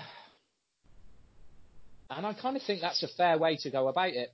[2.09, 4.29] and I kind of think that's a fair way to go about it.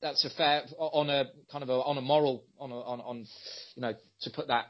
[0.00, 3.26] That's a fair on a kind of a, on a moral on a, on on
[3.74, 4.66] you know to put that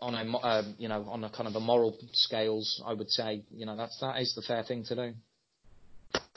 [0.00, 2.82] on a um, you know on a kind of a moral scales.
[2.84, 5.14] I would say you know that's that is the fair thing to do.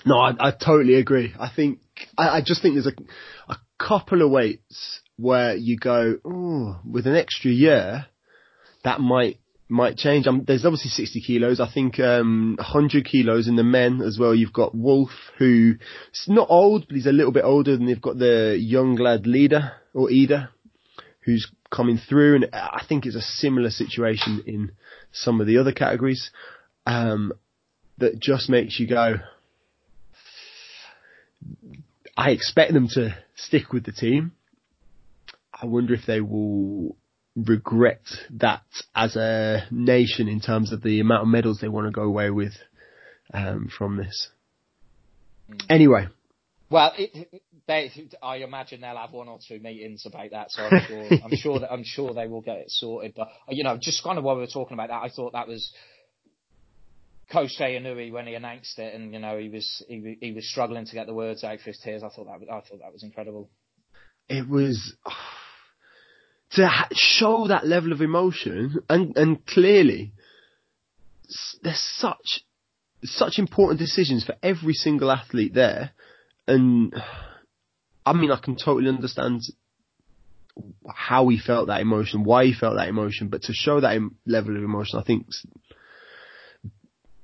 [0.06, 1.34] No, I, I totally agree.
[1.40, 1.80] I think
[2.18, 6.18] I, I just think there's a a couple of weights where you go,
[6.86, 8.06] with an extra year,
[8.84, 9.38] that might
[9.68, 10.26] might change.
[10.26, 11.60] Um, there's obviously 60 kilos.
[11.60, 14.34] I think um, 100 kilos in the men as well.
[14.34, 15.78] You've got Wolf, who's
[16.28, 17.78] not old, but he's a little bit older.
[17.78, 20.50] than they've got the young lad leader or Ida,
[21.22, 22.36] who's coming through.
[22.36, 24.72] And I think it's a similar situation in
[25.12, 26.32] some of the other categories
[26.86, 27.34] um,
[27.98, 29.16] that just makes you go.
[32.18, 34.34] I expect them to stick with the team.
[35.54, 36.96] I wonder if they will
[37.36, 38.02] regret
[38.32, 38.64] that
[38.96, 42.30] as a nation in terms of the amount of medals they want to go away
[42.30, 42.54] with
[43.34, 44.30] um, from this.
[45.70, 46.08] Anyway.
[46.70, 47.92] Well, it, they,
[48.24, 51.60] I imagine they'll have one or two meetings about that, so I'm sure, I'm sure
[51.60, 53.14] that I'm sure they will get it sorted.
[53.16, 55.48] But you know, just kind of while we were talking about that, I thought that
[55.48, 55.72] was
[57.32, 60.86] Kosei Inoue when he announced it, and you know he was he, he was struggling
[60.88, 62.02] to get the words out for his tears.
[62.02, 63.52] I thought that I thought that was incredible.
[64.28, 64.96] It was.
[66.54, 70.14] To show that level of emotion and, and clearly
[71.62, 72.44] there's such,
[73.04, 75.92] such important decisions for every single athlete there.
[76.48, 76.92] And
[78.10, 79.42] I mean, I can totally understand
[80.88, 84.58] how he felt that emotion, why he felt that emotion, but to show that level
[84.58, 85.28] of emotion, I think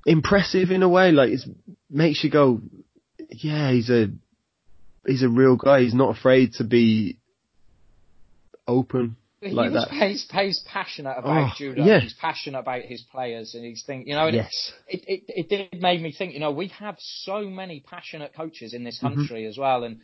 [0.06, 1.10] impressive in a way.
[1.10, 1.40] Like it
[1.90, 2.60] makes you go,
[3.30, 4.06] yeah, he's a,
[5.06, 5.80] he's a real guy.
[5.80, 7.18] He's not afraid to be
[8.68, 9.94] open he like was, that.
[9.94, 11.84] He's, he's passionate about Oh, judo.
[11.84, 12.00] yeah.
[12.00, 14.72] He's passionate about his players, and he's think, you know, and Yes.
[14.88, 16.32] it, it it did make me think.
[16.34, 19.18] You know, we have so many passionate coaches in this Mm-hmm.
[19.18, 20.00] country as well, and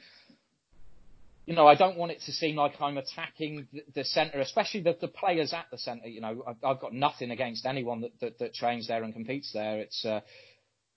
[1.47, 4.83] you know, I don't want it to seem like I'm attacking the, the centre, especially
[4.83, 6.09] the, the players at the centre.
[6.09, 9.53] You know, I've, I've got nothing against anyone that, that, that trains there and competes
[9.53, 9.81] there.
[9.81, 10.21] It's, uh,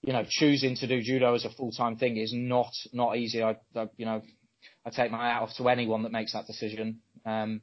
[0.02, 3.42] you know, choosing to do judo as a full time thing is not not easy.
[3.42, 4.22] I, I, you know,
[4.84, 7.00] I take my hat off to anyone that makes that decision.
[7.24, 7.60] Um,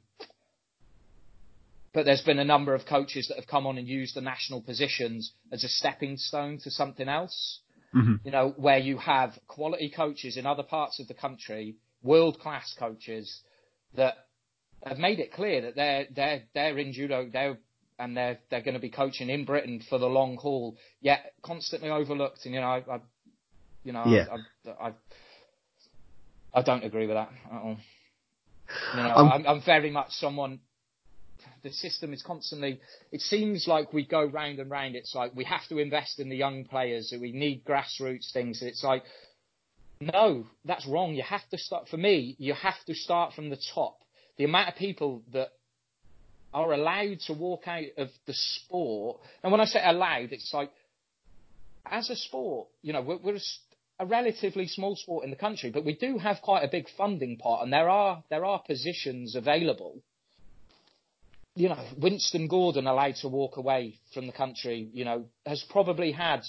[1.94, 4.60] but there's been a number of coaches that have come on and used the national
[4.60, 7.60] positions as a stepping stone to something else.
[7.94, 8.20] Mhm.
[8.24, 12.72] You know, where you have quality coaches in other parts of the country, world class
[12.78, 13.40] coaches
[13.96, 14.14] that
[14.84, 17.58] have made it clear that they're they're they're in judo, they're
[17.98, 21.90] and they're they're going to be coaching in Britain for the long haul, yet constantly
[21.90, 22.44] overlooked.
[22.44, 23.00] And you know, I, I
[23.82, 24.26] you know, Yeah.
[24.30, 24.92] I, I, I
[26.54, 27.76] I don't agree with that at all.
[28.96, 30.60] You know, Um, I'm, I'm very much someone.
[31.62, 32.80] The system is constantly.
[33.10, 34.96] It seems like we go round and round.
[34.96, 37.12] It's like we have to invest in the young players.
[37.18, 38.62] We need grassroots things.
[38.62, 39.02] It's like,
[40.12, 41.14] no, that's wrong.
[41.14, 41.88] You have to start.
[41.88, 43.98] For me, you have to start from the top.
[44.36, 45.48] The amount of people that
[46.52, 50.70] are allowed to walk out of the sport, and when I say allowed, it's like
[51.86, 53.40] as a sport, you know, we're, we're a,
[54.00, 57.36] a relatively small sport in the country, but we do have quite a big funding
[57.36, 60.00] pot, and there are there are positions available.
[61.56, 66.10] You know, Winston Gordon allowed to walk away from the country, you know, has probably
[66.10, 66.42] had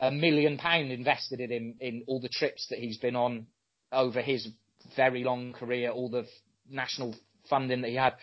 [0.00, 3.46] a million pound invested in him in all the trips that he's been on
[3.92, 4.48] over his
[4.96, 6.26] very long career, all the
[6.70, 7.14] national
[7.48, 8.14] funding that he had.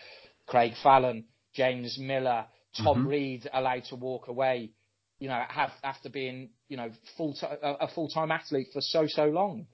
[0.46, 1.24] Craig Fallon,
[1.54, 2.46] James Miller,
[2.76, 3.08] Tom mm-hmm.
[3.08, 4.70] Reed allowed to walk away,
[5.18, 9.26] you know, have, after being, you know, full a a full-time athlete for so, so
[9.26, 9.66] long.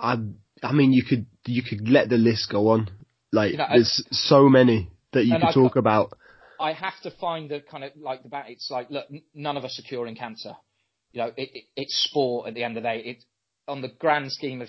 [0.00, 0.16] I,
[0.62, 2.90] I mean, you could, you could let the list go on.
[3.32, 6.12] Like, You know, there's so many that you could I- talk about.
[6.60, 8.46] I have to find the kind of like the bat.
[8.48, 10.54] It's like look, none of us are curing cancer.
[11.12, 13.02] You know, it, it, it's sport at the end of the day.
[13.04, 13.24] It
[13.66, 14.68] on the grand scheme of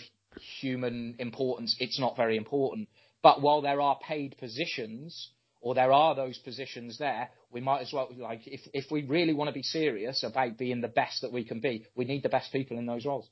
[0.61, 2.87] human importance, it's not very important.
[3.21, 7.91] But while there are paid positions, or there are those positions there, we might as
[7.93, 11.31] well like if if we really want to be serious about being the best that
[11.31, 13.27] we can be, we need the best people in those roles.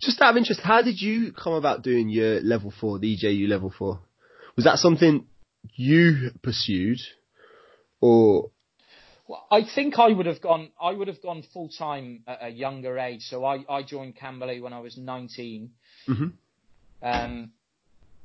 [0.00, 3.48] Just out of interest, how did you come about doing your level four, the EJU
[3.48, 4.00] level four?
[4.54, 5.26] Was that something
[5.74, 6.98] you pursued,
[8.02, 8.50] or?
[9.26, 10.70] Well, I think I would have gone.
[10.80, 13.22] I would have gone full time at a younger age.
[13.22, 15.70] So I, I joined Camberley when I was 19.
[16.08, 16.26] Mm-hmm.
[17.02, 17.52] Um,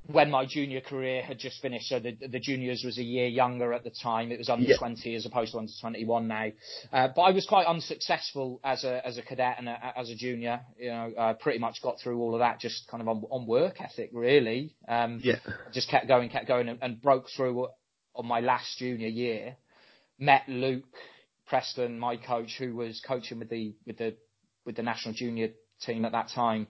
[0.08, 1.90] when my junior career had just finished.
[1.90, 4.32] So the, the juniors was a year younger at the time.
[4.32, 4.78] It was under yeah.
[4.78, 6.48] 20 as opposed to under 21 now.
[6.92, 10.16] Uh, but I was quite unsuccessful as a as a cadet and a, as a
[10.16, 10.62] junior.
[10.80, 13.46] You know, I pretty much got through all of that just kind of on, on
[13.46, 14.76] work ethic, really.
[14.88, 15.40] Um, yeah.
[15.74, 17.68] Just kept going, kept going, and, and broke through
[18.16, 19.58] on my last junior year.
[20.20, 20.84] Met Luke
[21.48, 24.16] Preston, my coach, who was coaching with the with the
[24.66, 25.50] with the national junior
[25.82, 26.68] team at that time.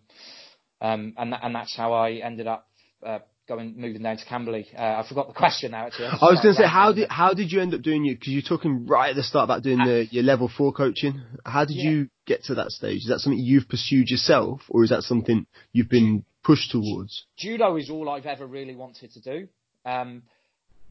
[0.82, 2.68] Um, and and that's how I ended up
[3.06, 4.68] uh, going moving down to Camberley.
[4.78, 5.88] Uh, I forgot the question now.
[5.88, 8.06] Actually, I, I was going to say, how did how did you end up doing
[8.06, 8.16] your?
[8.16, 11.22] Because you're talking right at the start about doing the your level four coaching.
[11.46, 11.90] How did yeah.
[11.90, 12.98] you get to that stage?
[12.98, 17.26] Is that something you've pursued yourself, or is that something you've been pushed towards?
[17.38, 19.48] Judo is all I've ever really wanted to do,
[19.86, 20.24] um,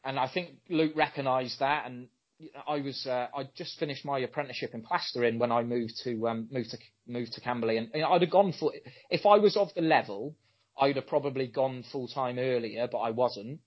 [0.03, 1.85] and I think Luke recognised that.
[1.85, 2.07] And
[2.67, 6.47] I was uh, I just finished my apprenticeship in plastering when I moved to um,
[6.51, 6.77] moved to
[7.07, 8.71] moved to Camberley, and, I'd have gone for
[9.09, 10.35] if I was of the level
[10.79, 13.59] I'd have probably gone full time earlier, but I wasn't.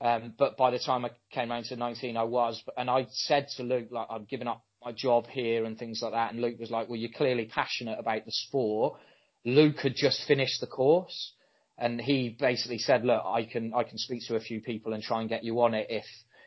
[0.00, 2.62] Um, but by the time I came around to 19, I was.
[2.76, 6.12] And I said to Luke, like, I'm giving up my job here and things like
[6.12, 6.32] that.
[6.32, 8.98] And Luke was like, well, you're clearly passionate about the sport.
[9.44, 11.32] Luke had just finished the course.
[11.76, 15.02] And he basically said, look, I can, I can speak to a few people and
[15.02, 16.04] try and get you on it if,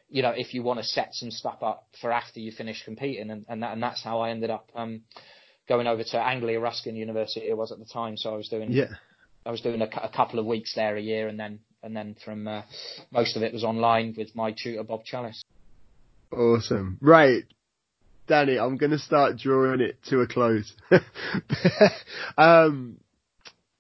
[0.10, 3.30] you know, if you want to set some stuff up for after you finish competing.
[3.30, 5.02] And, and, that, and that's how I ended up, um,
[5.68, 7.48] going over to Anglia Ruskin University.
[7.48, 8.18] It was at the time.
[8.18, 8.96] So I was doing yeah.
[9.46, 12.16] I was doing a, a, couple of weeks there a year, and then and then
[12.24, 12.64] from uh,
[13.12, 15.42] most of it was online with my tutor Bob Chalice.
[16.32, 17.44] Awesome, right,
[18.28, 18.60] Danny.
[18.60, 20.74] I'm going to start drawing it to a close.
[22.38, 22.98] um,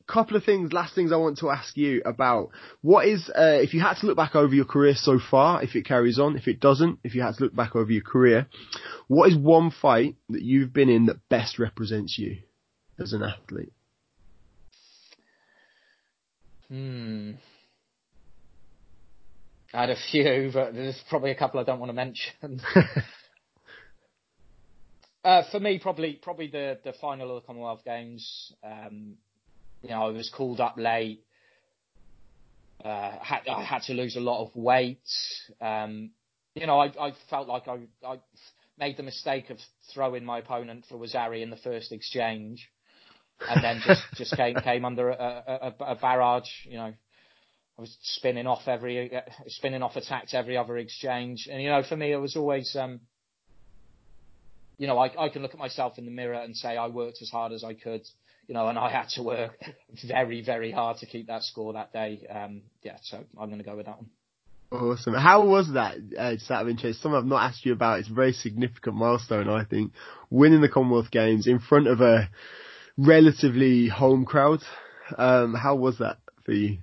[0.08, 2.50] couple of things, last things I want to ask you about.
[2.82, 5.76] What is, uh, if you had to look back over your career so far, if
[5.76, 8.48] it carries on, if it doesn't, if you had to look back over your career,
[9.08, 12.38] what is one fight that you've been in that best represents you
[13.00, 13.74] as an athlete?
[16.70, 17.32] Hmm.
[19.74, 22.62] I had a few, but there's probably a couple I don't want to mention.
[25.24, 28.54] uh, for me, probably probably the the final of the Commonwealth Games.
[28.64, 29.18] Um,
[29.82, 31.24] you know, I was called up late.
[32.84, 35.02] Uh, had, I had to lose a lot of weight.
[35.62, 36.12] Um,
[36.56, 38.20] you know, I, I felt like I, I
[38.78, 39.58] made the mistake of
[39.94, 42.70] throwing my opponent for waza-ari in the first exchange
[43.50, 46.50] and then just just came came under a, a, a barrage.
[46.66, 46.94] You know,
[47.78, 49.12] I was spinning off every
[49.48, 52.76] spinning off attacks every other exchange, and you know, for me, it was always.
[52.76, 53.02] Um,
[54.78, 57.22] you know, I, I can look at myself in the mirror and say I worked
[57.22, 58.08] as hard as I could,
[58.48, 59.60] you know, and I had to work
[60.08, 62.26] very, very hard to keep that score that day.
[62.30, 64.10] Um, yeah, so I'm going to go with that one.
[64.70, 65.14] Awesome.
[65.14, 65.96] How was that?
[66.18, 68.00] Uh, just out of interest, something I've not asked you about.
[68.00, 69.94] It's a very significant milestone, I think.
[70.30, 72.30] Winning the Commonwealth Games in front of a
[72.98, 74.60] relatively home crowd.
[75.18, 76.80] Um, how was that for you?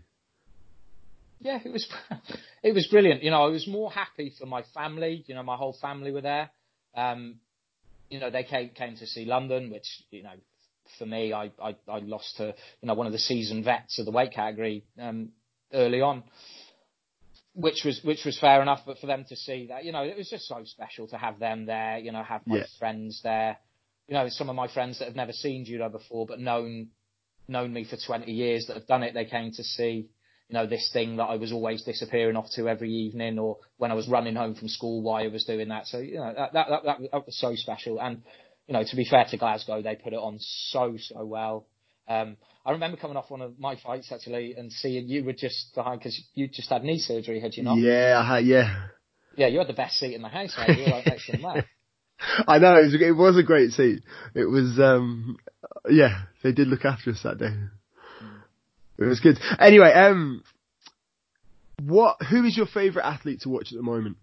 [1.41, 1.87] Yeah, it was
[2.63, 3.23] it was brilliant.
[3.23, 5.23] You know, I was more happy for my family.
[5.27, 6.51] You know, my whole family were there.
[6.97, 7.37] Um,
[8.11, 10.35] you know, they came came to see London, which you know,
[10.99, 14.07] for me, I I, I lost to you know one of the seasoned vets of
[14.07, 15.31] the weight category um,
[15.73, 16.23] early on,
[17.55, 18.81] which was which was fair enough.
[18.87, 21.39] But for them to see that, you know, it was just so special to have
[21.39, 21.99] them there.
[21.99, 22.65] You know, have my yeah.
[22.79, 23.59] friends there
[24.09, 26.89] you know, some of my friends that have never seen judo before, but known
[27.47, 30.09] known me for 20 years that have done it, they came to see,
[30.49, 33.91] you know, this thing that I was always disappearing off to every evening, or when
[33.91, 35.87] I was running home from school, why I was doing that.
[35.87, 38.01] So, you know, that that that, that was so special.
[38.01, 38.23] And
[38.67, 41.67] you know, to be fair to Glasgow, they put it on so so well.
[42.07, 42.37] Um,
[42.67, 46.01] I remember coming off one of my fights actually and seeing you were just behind
[46.01, 47.79] because you just had knee surgery, had you not?
[47.79, 48.87] Yeah, I had, yeah.
[49.37, 50.79] Yeah, you had the best seat in the house, mate.
[50.79, 51.65] You were like next to the
[52.49, 54.03] I know it was, it was a great seat.
[54.35, 55.37] It was, um,
[55.89, 57.53] yeah, they did look after us that day.
[58.99, 59.39] It was good.
[59.59, 60.43] Anyway, um,
[61.83, 62.23] what?
[62.31, 64.17] Who is your favourite athlete to watch at the moment?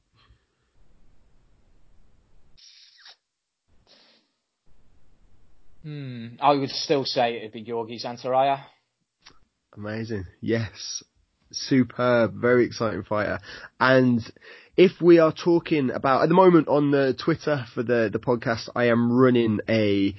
[5.84, 8.64] Hmm, I would still say it'd be Giorgi Zantaraya.
[9.76, 10.26] Amazing.
[10.40, 11.04] Yes.
[11.52, 12.36] Superb.
[12.36, 13.40] Very exciting fighter.
[13.80, 14.22] And
[14.78, 18.70] if we are talking about at the moment on the Twitter for the the podcast,
[18.76, 20.16] I am running a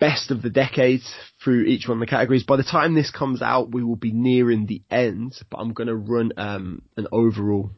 [0.00, 2.42] best of the decades through each one of the categories.
[2.42, 5.88] By the time this comes out, we will be nearing the end, but I'm going
[5.88, 7.70] to run um, an overall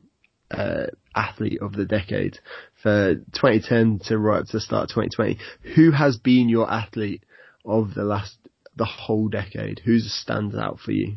[0.51, 2.39] uh, athlete of the decade
[2.83, 5.39] for 2010 to right up to the start of 2020.
[5.75, 7.25] Who has been your athlete
[7.65, 8.37] of the last
[8.77, 9.81] the whole decade?
[9.85, 11.17] Who's stands out for you?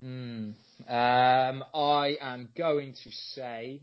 [0.00, 0.50] Hmm.
[0.86, 3.80] Um, I am going to say.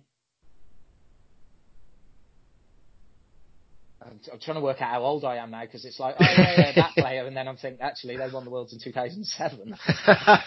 [4.02, 6.24] I'm, I'm, trying to work out how old I am now because it's like, oh
[6.24, 9.76] yeah, yeah, that player, and then I'm thinking, actually, they won the Worlds in 2007.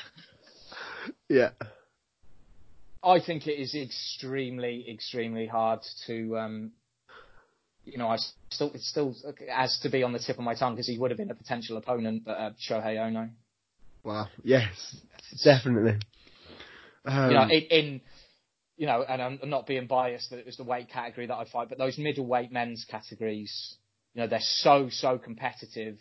[1.29, 1.51] yeah.
[3.03, 6.73] I think it is extremely, extremely hard to, um,
[7.85, 8.17] you know, I
[8.51, 9.15] still, it still
[9.55, 11.35] has to be on the tip of my tongue because he would have been a
[11.35, 13.29] potential opponent, but uh, Shohei Ono.
[14.03, 14.29] Wow.
[14.43, 14.97] Yes,
[15.45, 15.99] definitely.
[17.05, 18.01] Um, you know, in, in,
[18.77, 21.45] you know, and I'm not being biased that it was the weight category that I
[21.45, 23.77] fight, but those middleweight men's categories,
[24.15, 25.99] you know, they're so so competitive,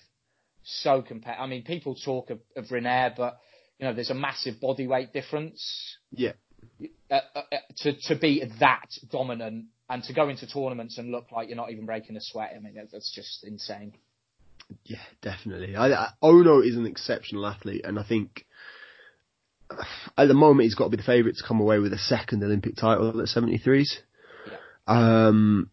[0.63, 1.41] so competitive.
[1.41, 3.39] I mean, people talk of, of Riner, but
[3.79, 5.97] you know, there's a massive body weight difference.
[6.11, 6.33] Yeah.
[7.11, 11.31] Uh, uh, uh, to to be that dominant and to go into tournaments and look
[11.31, 12.53] like you're not even breaking a sweat.
[12.55, 13.93] I mean, that's just insane.
[14.85, 15.75] Yeah, definitely.
[15.75, 18.45] I, I, Ono is an exceptional athlete, and I think
[20.17, 22.43] at the moment he's got to be the favourite to come away with a second
[22.43, 23.97] Olympic title at 73s.
[24.47, 24.57] Yeah.
[24.87, 25.69] Um,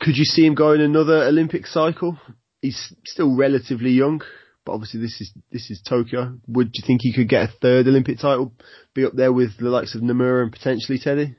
[0.00, 2.18] could you see him going another Olympic cycle?
[2.60, 4.22] He's still relatively young,
[4.64, 6.38] but obviously this is this is Tokyo.
[6.48, 8.52] Would you think he could get a third Olympic title,
[8.94, 11.36] be up there with the likes of Nomura and potentially Teddy?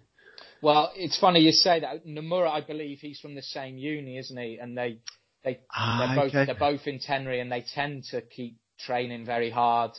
[0.62, 2.06] Well, it's funny you say that.
[2.06, 4.58] Nomura, I believe he's from the same uni, isn't he?
[4.62, 5.00] And they
[5.44, 6.46] they ah, they're both okay.
[6.46, 9.92] they're both in Tenri and they tend to keep training very hard,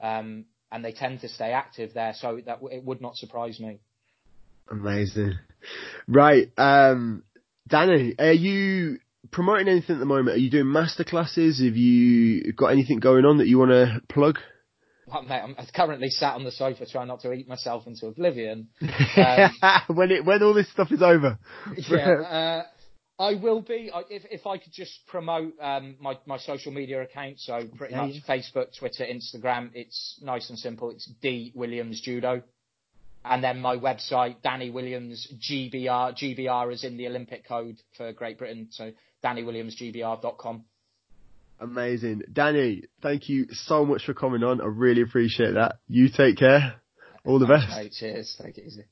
[0.00, 0.44] um,
[0.74, 2.12] and they tend to stay active there.
[2.18, 3.78] So that it would not surprise me.
[4.68, 5.34] Amazing,
[6.08, 6.50] right?
[6.58, 7.22] Um,
[7.68, 8.98] Danny, are you
[9.30, 10.36] promoting anything at the moment?
[10.36, 11.64] Are you doing masterclasses?
[11.64, 14.38] Have you got anything going on that you want to plug?
[15.06, 18.68] Well, mate, I'm currently sat on the sofa trying not to eat myself into oblivion.
[19.16, 21.38] Um, when it when all this stuff is over.
[21.88, 22.62] yeah, uh,
[23.18, 23.90] I will be.
[24.10, 28.06] If if I could just promote um, my my social media account, so pretty yeah,
[28.06, 28.36] much yeah.
[28.36, 29.70] Facebook, Twitter, Instagram.
[29.74, 30.90] It's nice and simple.
[30.90, 32.42] It's D Williams Judo,
[33.24, 36.16] and then my website Danny Williams GBR.
[36.16, 38.90] GBR is in the Olympic code for Great Britain, so
[39.22, 40.64] DannyWilliamsGBR.com.
[41.60, 42.82] Amazing, Danny.
[43.00, 44.60] Thank you so much for coming on.
[44.60, 45.76] I really appreciate that.
[45.86, 46.80] You take care.
[47.24, 47.92] All the best.
[47.96, 48.36] cheers.
[48.42, 48.84] Take it easy.